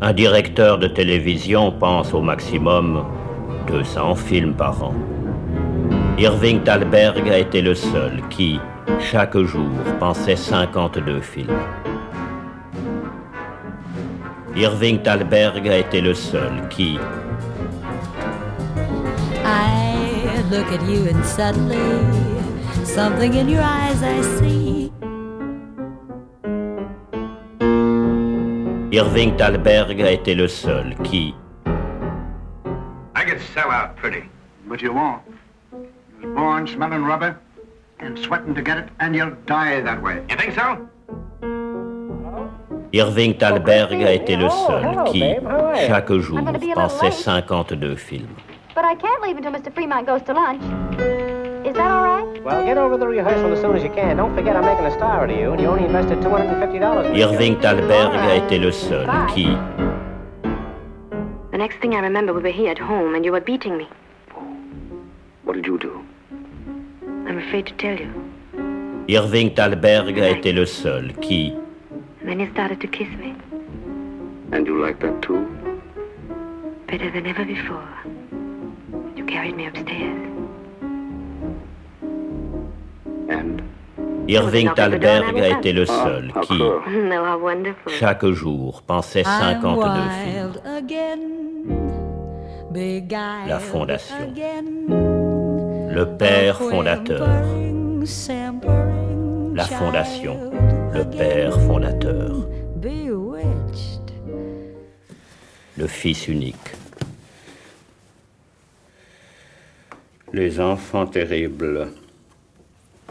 Un 0.00 0.12
directeur 0.12 0.78
de 0.78 0.86
télévision 0.86 1.72
pense 1.72 2.14
au 2.14 2.20
maximum 2.20 3.04
200 3.66 4.14
films 4.14 4.54
par 4.54 4.82
an. 4.82 4.94
Irving 6.18 6.62
Thalberg 6.62 7.28
a 7.28 7.38
été 7.38 7.60
le 7.60 7.74
seul 7.74 8.22
qui, 8.30 8.60
chaque 9.00 9.36
jour, 9.36 9.70
pensait 9.98 10.36
52 10.36 11.20
films. 11.20 11.58
Irving 14.56 15.02
Thalberg 15.02 15.68
a 15.68 15.78
été 15.78 16.00
le 16.00 16.14
seul 16.14 16.68
qui, 16.70 16.98
I 19.44 19.77
look 20.50 20.66
at 20.72 20.82
you 20.88 21.06
and 21.08 21.24
suddenly 21.24 21.76
something 22.84 23.34
in 23.34 23.48
your 23.48 23.62
eyes 23.62 24.02
I 24.02 24.22
see. 24.22 24.92
Irving 28.90 29.36
Thalberg 29.36 30.00
a 30.00 30.12
été 30.12 30.34
le 30.34 30.48
seul 30.48 30.94
qui, 31.04 31.34
I 33.14 33.24
could 33.24 33.40
sell 33.54 33.70
out 33.70 33.96
pretty. 33.96 34.24
But 34.66 34.80
you 34.80 34.92
won't. 34.92 35.22
You 35.72 35.88
was 36.22 36.34
born 36.34 36.66
smelling 36.66 37.04
rubber 37.04 37.36
and 38.00 38.18
sweating 38.18 38.54
to 38.54 38.62
get 38.62 38.78
it, 38.78 38.88
and 39.00 39.14
you'll 39.14 39.36
die 39.46 39.80
that 39.80 40.02
way. 40.02 40.22
You 40.28 40.36
think 40.36 40.54
so? 40.54 40.88
Irving 42.92 43.34
Thalberg 43.34 44.02
a 44.02 44.12
été 44.12 44.36
le 44.36 44.48
seul 44.48 45.04
qui, 45.10 45.22
chaque 45.86 46.12
jour, 46.14 46.40
pensait 46.74 47.10
52 47.10 47.96
films. 47.96 48.34
But 48.78 48.84
I 48.84 48.94
can't 48.94 49.20
leave 49.22 49.36
until 49.36 49.50
Mr. 49.50 49.74
Fremont 49.74 50.06
goes 50.06 50.22
to 50.22 50.32
lunch. 50.32 50.62
Is 51.66 51.74
that 51.74 51.90
all 51.90 52.04
right? 52.04 52.44
Well, 52.44 52.64
get 52.64 52.78
over 52.78 52.96
the 52.96 53.08
rehearsal 53.08 53.52
as 53.52 53.60
soon 53.60 53.74
as 53.74 53.82
you 53.82 53.90
can. 53.90 54.18
Don't 54.18 54.36
forget 54.36 54.54
I'm 54.54 54.64
making 54.64 54.86
a 54.86 54.92
star 54.92 55.24
out 55.24 55.30
of 55.30 55.36
you, 55.36 55.50
and 55.50 55.60
you 55.60 55.66
only 55.66 55.84
invested 55.84 56.18
$250. 56.18 57.10
Irving 57.20 57.58
Thalberg 57.60 58.14
a 58.14 58.36
été 58.36 58.60
le 58.60 58.70
seul 58.70 59.04
qui, 59.34 59.48
The 61.50 61.58
next 61.58 61.80
thing 61.80 61.96
I 61.96 61.98
remember, 61.98 62.32
we 62.32 62.40
were 62.40 62.52
here 62.52 62.70
at 62.70 62.78
home 62.78 63.16
and 63.16 63.24
you 63.24 63.32
were 63.32 63.40
beating 63.40 63.76
me. 63.76 63.88
What 65.42 65.54
did 65.56 65.66
you 65.66 65.76
do? 65.76 66.00
I'm 67.26 67.38
afraid 67.38 67.66
to 67.66 67.74
tell 67.78 67.98
you. 67.98 68.12
Irving 69.08 69.56
Thalberg 69.56 70.20
a 70.20 70.30
été 70.36 70.52
le 70.54 70.66
seul 70.66 71.12
qui, 71.20 71.52
And 72.20 72.28
then 72.28 72.38
you 72.38 72.48
started 72.52 72.80
to 72.80 72.86
kiss 72.86 73.08
me, 73.18 73.34
And 74.52 74.68
you 74.68 74.80
like 74.80 75.00
that 75.00 75.20
too? 75.20 75.48
better 76.86 77.10
than 77.10 77.26
ever 77.26 77.44
before. 77.44 78.17
Irving 84.28 84.70
Thalberg 84.74 85.38
a 85.40 85.58
été 85.58 85.72
le 85.72 85.86
seul 85.86 86.32
qui, 86.42 86.58
No, 86.58 87.24
how 87.24 87.38
wonderful. 87.40 87.92
chaque 87.92 88.26
jour, 88.26 88.82
pensait 88.86 89.22
I'm 89.22 89.60
52 89.60 89.80
films. 90.24 90.52
La 93.46 93.58
fondation. 93.58 94.16
again. 94.16 94.88
Le 95.90 96.04
père 96.16 96.58
fondateur. 96.58 97.26
La 99.54 99.64
fondation. 99.64 100.36
Le 100.94 101.04
père 101.04 101.58
fondateur. 101.60 102.46
Bewitched. 102.76 104.12
Le 105.76 105.86
fils 105.86 106.28
unique. 106.28 106.77
Les 110.32 110.60
enfants 110.60 111.06
terribles. 111.06 111.88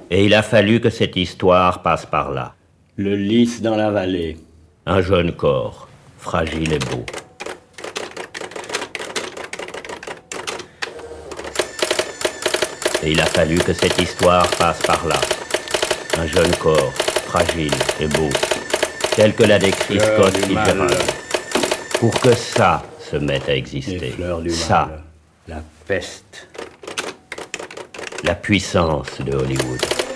Et 0.10 0.26
il 0.26 0.34
a 0.34 0.44
fallu 0.44 0.80
que 0.80 0.90
cette 0.90 1.16
histoire 1.16 1.82
passe 1.82 2.06
par 2.06 2.32
là. 2.32 2.54
Le 2.96 3.16
lys 3.16 3.62
dans 3.62 3.76
la 3.76 3.90
vallée. 3.90 4.38
Un 4.86 5.02
jeune 5.02 5.32
corps, 5.32 5.88
fragile 6.20 6.74
et 6.74 6.80
beau. 6.80 7.04
Et 13.04 13.12
il 13.12 13.20
a 13.20 13.26
fallu 13.26 13.58
que 13.58 13.74
cette 13.74 14.00
histoire 14.00 14.48
passe 14.58 14.82
par 14.84 15.06
là. 15.08 15.20
Un 16.20 16.28
jeune 16.28 16.56
corps, 16.58 16.94
fragile 17.28 17.74
et 18.00 18.08
beau, 18.08 18.30
tel 19.16 19.34
que 19.34 19.44
l'a 19.44 19.60
décrit 19.60 20.00
Scott. 20.00 20.36
Fitzgerald. 20.38 20.94
Pour 22.00 22.20
que 22.20 22.34
ça 22.36 22.84
se 23.00 23.18
mette 23.18 23.50
à 23.50 23.56
exister. 23.56 24.00
Les 24.00 24.12
fleurs 24.12 24.42
du 24.42 24.50
ça, 24.52 24.86
mal. 24.86 25.04
La 25.48 25.64
peste. 25.88 26.48
La 28.24 28.36
puissance 28.36 29.22
de 29.22 29.36
Hollywood. 29.36 30.07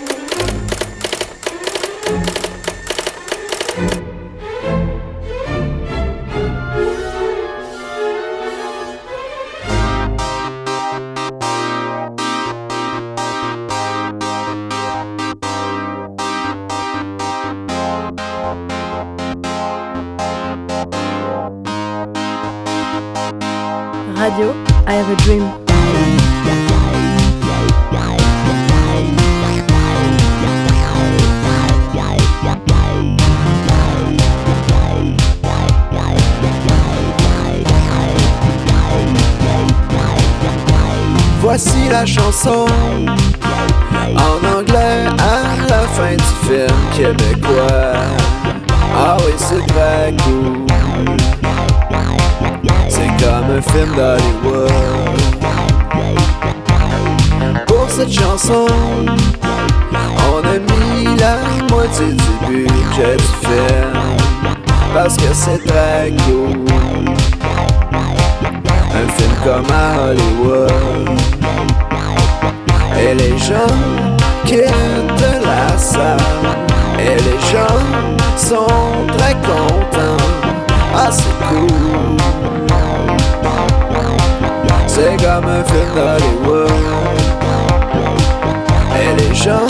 Et 88.94 89.14
les 89.16 89.34
gens 89.34 89.66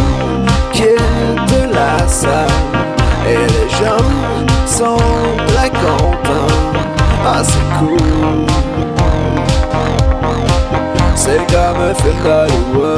quittent 0.72 1.72
la 1.72 2.06
salle. 2.06 2.48
Et 3.26 3.46
les 3.56 3.68
gens 3.70 4.10
sont 4.66 4.96
très 5.48 5.70
contents. 5.70 6.56
Ah, 7.24 7.42
c'est 7.42 7.78
cool. 7.78 8.46
C'est 11.14 11.46
comme 11.52 11.80
un 11.80 11.94
film. 11.94 12.91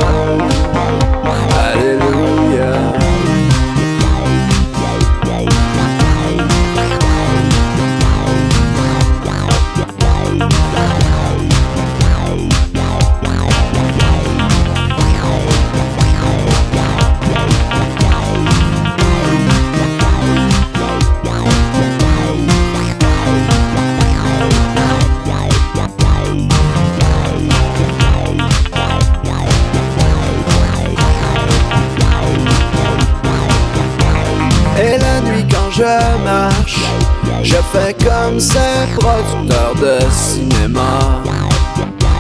Je 37.75 37.79
fais 37.79 37.95
comme 37.95 38.39
ces 38.41 38.87
producteurs 38.99 39.75
de 39.81 39.99
cinéma. 40.11 41.23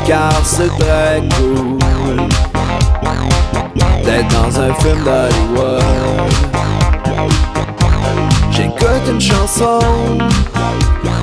Car 0.07 0.33
c'est 0.45 0.69
très 0.79 1.23
cool 1.37 2.29
d'être 4.05 4.29
dans 4.29 4.61
un 4.61 4.75
film 4.75 5.03
d'Hollywood. 5.05 5.83
J'écoute 8.51 9.09
une 9.09 9.21
chanson 9.21 9.79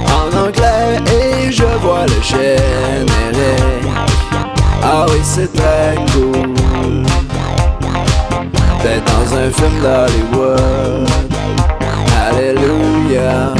en 0.08 0.38
anglais 0.38 1.00
et 1.08 1.52
je 1.52 1.64
vois 1.82 2.06
le 2.08 2.22
générique. 2.22 3.88
Ah 4.84 5.06
oui, 5.10 5.20
c'est 5.24 5.52
très 5.54 5.96
cool 6.14 7.04
d'être 8.82 9.06
dans 9.06 9.36
un 9.38 9.52
film 9.52 9.82
d'Hollywood. 9.82 11.10
Alléluia. 12.28 13.54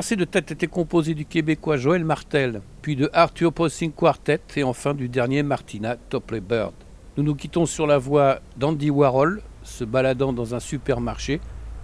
Tiercé 0.00 0.16
de 0.16 0.24
tête 0.24 0.50
était 0.50 0.66
composé 0.66 1.12
du 1.12 1.26
québécois 1.26 1.76
Joël 1.76 2.06
Martel, 2.06 2.62
puis 2.80 2.96
de 2.96 3.10
Arthur 3.12 3.52
Posing 3.52 3.92
Quartet 3.92 4.40
et 4.56 4.62
enfin 4.62 4.94
du 4.94 5.10
dernier 5.10 5.42
Martina 5.42 5.96
Topley 5.96 6.40
Bird. 6.40 6.72
Nous 7.18 7.22
nous 7.22 7.34
quittons 7.34 7.66
sur 7.66 7.86
la 7.86 7.98
voix 7.98 8.40
d'Andy 8.56 8.88
Warhol, 8.88 9.42
se 9.62 9.84
baladant 9.84 10.32
dans 10.32 10.54
un 10.54 10.58
supermarché, 10.58 11.42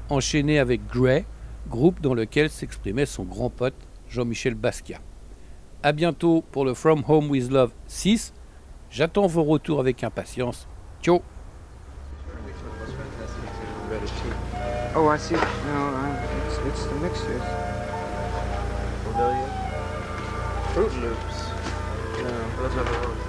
enchaîné 0.09 0.59
avec 0.59 0.81
Gray, 0.87 1.27
groupe 1.69 2.01
dans 2.01 2.15
lequel 2.15 2.49
s'exprimait 2.49 3.05
son 3.05 3.25
grand 3.25 3.51
pote 3.51 3.75
Jean-Michel 4.09 4.55
Basquiat. 4.55 5.01
A 5.83 5.93
bientôt 5.93 6.43
pour 6.53 6.65
le 6.65 6.73
From 6.73 7.05
Home 7.07 7.29
with 7.29 7.51
Love 7.51 7.73
6. 7.87 8.33
J'attends 8.89 9.27
vos 9.27 9.45
retours 9.45 9.79
avec 9.79 10.03
impatience. 10.03 10.67
Ciao 11.03 11.21
Oh, 14.95 15.07
I 15.07 15.19
see. 15.19 15.35
No, 15.35 15.41
uh, 15.41 16.17
it's, 16.49 16.57
it's 16.67 17.21
the. 17.21 17.76
Familiar? 19.17 19.49
Fruit 20.75 20.95
Loops. 21.01 21.49
No, 22.19 22.29
those 22.59 22.77
are 22.77 22.85
the 22.85 22.91
ones. 23.09 23.23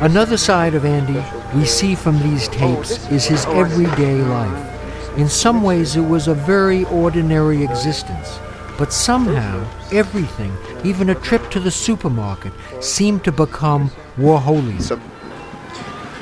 Another 0.00 0.36
side 0.36 0.74
of 0.74 0.84
Andy 0.84 1.20
we 1.56 1.64
see 1.64 1.96
from 1.96 2.20
these 2.20 2.46
tapes 2.48 3.10
is 3.10 3.24
his 3.24 3.44
everyday 3.46 4.22
life. 4.22 5.18
In 5.18 5.28
some 5.28 5.62
ways, 5.62 5.96
it 5.96 6.02
was 6.02 6.28
a 6.28 6.34
very 6.34 6.84
ordinary 6.84 7.64
existence. 7.64 8.38
But 8.78 8.92
somehow, 8.92 9.66
everything, 9.90 10.56
even 10.84 11.10
a 11.10 11.16
trip 11.16 11.50
to 11.50 11.58
the 11.58 11.72
supermarket, 11.72 12.52
seemed 12.78 13.24
to 13.24 13.32
become 13.32 13.90
Warholian. 14.16 15.00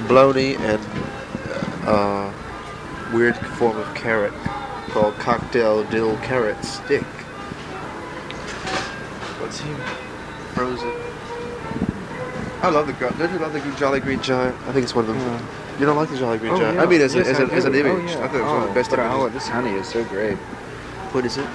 Bologna 0.06 0.56
and 0.56 0.80
uh, 1.86 2.32
weird 3.12 3.36
form 3.36 3.76
of 3.76 3.94
carrot 3.94 4.32
called 4.88 5.14
cocktail 5.16 5.84
dill 5.84 6.16
carrot 6.18 6.64
stick. 6.64 7.04
What's 9.48 9.60
he? 9.60 9.72
Frozen. 10.52 10.92
I 12.60 12.68
love 12.68 12.86
the 12.86 12.92
don't 12.92 13.32
you 13.32 13.38
love 13.38 13.54
the 13.54 13.60
Jolly 13.78 13.98
Green 13.98 14.20
Giant? 14.20 14.54
I 14.66 14.72
think 14.72 14.84
it's 14.84 14.94
one 14.94 15.08
of 15.08 15.16
them. 15.16 15.48
You 15.80 15.86
don't 15.86 15.96
like 15.96 16.10
the 16.10 16.18
Jolly 16.18 16.36
Green 16.36 16.52
Oh, 16.52 16.58
Giant? 16.58 16.76
yeah. 16.76 16.82
I 16.82 16.86
mean, 16.86 17.00
as, 17.00 17.14
a, 17.14 17.20
as, 17.20 17.38
a, 17.38 17.44
as 17.44 17.64
an 17.64 17.74
image, 17.74 18.10
Oh, 18.14 18.18
yeah. 18.18 18.24
I 18.24 18.28
thought 18.28 18.40
it 18.40 18.42
was 18.42 18.52
one 18.52 18.62
of 18.64 18.68
the 18.68 18.74
best 18.74 18.90
but, 18.90 18.98
images. 18.98 19.16
Oh, 19.18 19.28
this 19.30 19.48
honey 19.48 19.70
is 19.70 19.88
so 19.88 20.04
great. 20.04 20.36
What 21.16 21.24
is 21.24 21.38
it? 21.38 21.46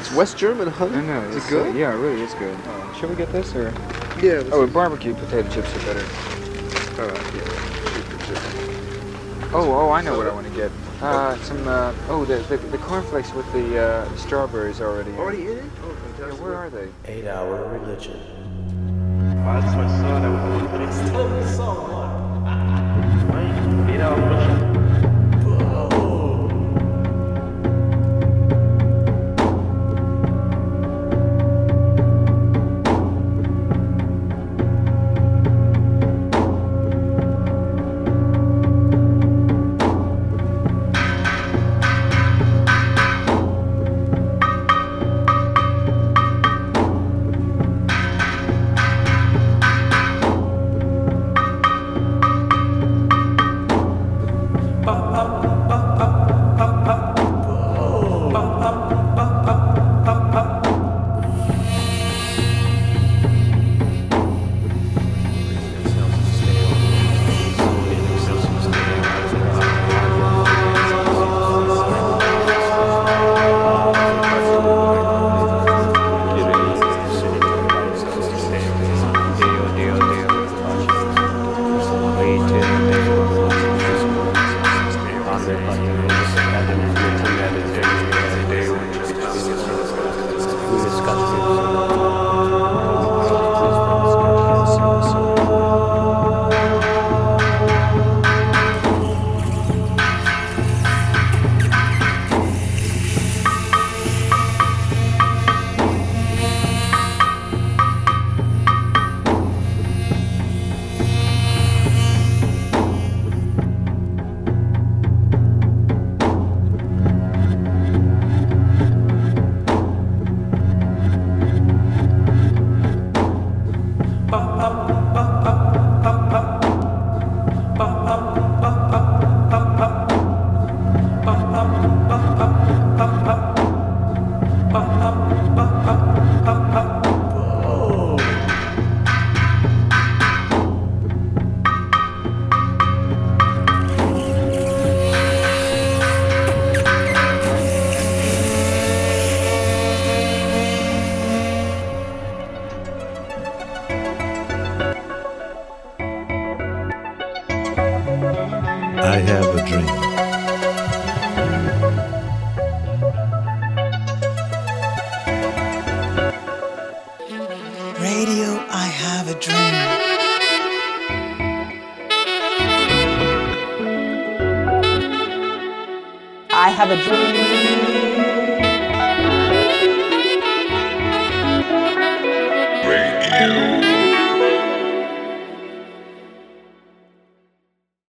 It's 0.00 0.10
West 0.14 0.38
German 0.38 0.68
honey. 0.68 0.96
I 0.96 1.02
know. 1.02 1.20
Is 1.24 1.36
it's 1.36 1.46
it 1.48 1.50
good? 1.50 1.76
uh, 1.76 1.78
yeah, 1.78 1.92
it 1.92 1.98
really 1.98 2.22
is 2.22 2.32
good. 2.32 2.56
Uh, 2.56 2.94
should 2.94 3.10
we 3.10 3.16
get 3.16 3.30
this 3.32 3.54
or? 3.54 3.64
Yeah. 4.22 4.42
Oh, 4.50 4.64
see. 4.66 4.72
barbecue 4.72 5.12
potato 5.12 5.46
chips 5.50 5.76
are 5.76 5.80
better. 5.80 6.06
All 7.02 7.08
right. 7.08 7.34
Yeah. 7.34 7.52
Oh, 9.52 9.74
oh, 9.74 9.90
I 9.90 10.00
know 10.00 10.16
what 10.16 10.26
I 10.26 10.32
want 10.32 10.46
to 10.46 10.54
get. 10.54 10.70
Uh, 11.02 11.36
some. 11.38 11.66
Uh, 11.66 11.92
oh, 12.08 12.24
the, 12.24 12.36
the 12.48 12.56
the 12.58 12.78
cornflakes 12.78 13.32
with 13.34 13.50
the 13.52 13.76
uh, 13.76 14.16
strawberries 14.16 14.80
already. 14.80 15.10
Already 15.14 15.42
in 15.50 15.58
it? 15.58 15.64
Oh, 15.82 15.96
Yeah, 16.20 16.32
where 16.34 16.54
are 16.54 16.70
they? 16.70 16.88
Eight 17.06 17.26
hour 17.26 17.68
religion. 17.76 18.20
that's 19.44 19.74
my 19.74 19.88
son. 19.88 20.24
I 20.24 20.28
was 20.28 20.70
but 20.70 20.80
it's 20.80 20.96
still 20.96 21.28
the 21.28 21.48
song. 21.56 22.46
Eight 23.90 24.00
hour 24.00 24.16
religion. 24.16 24.71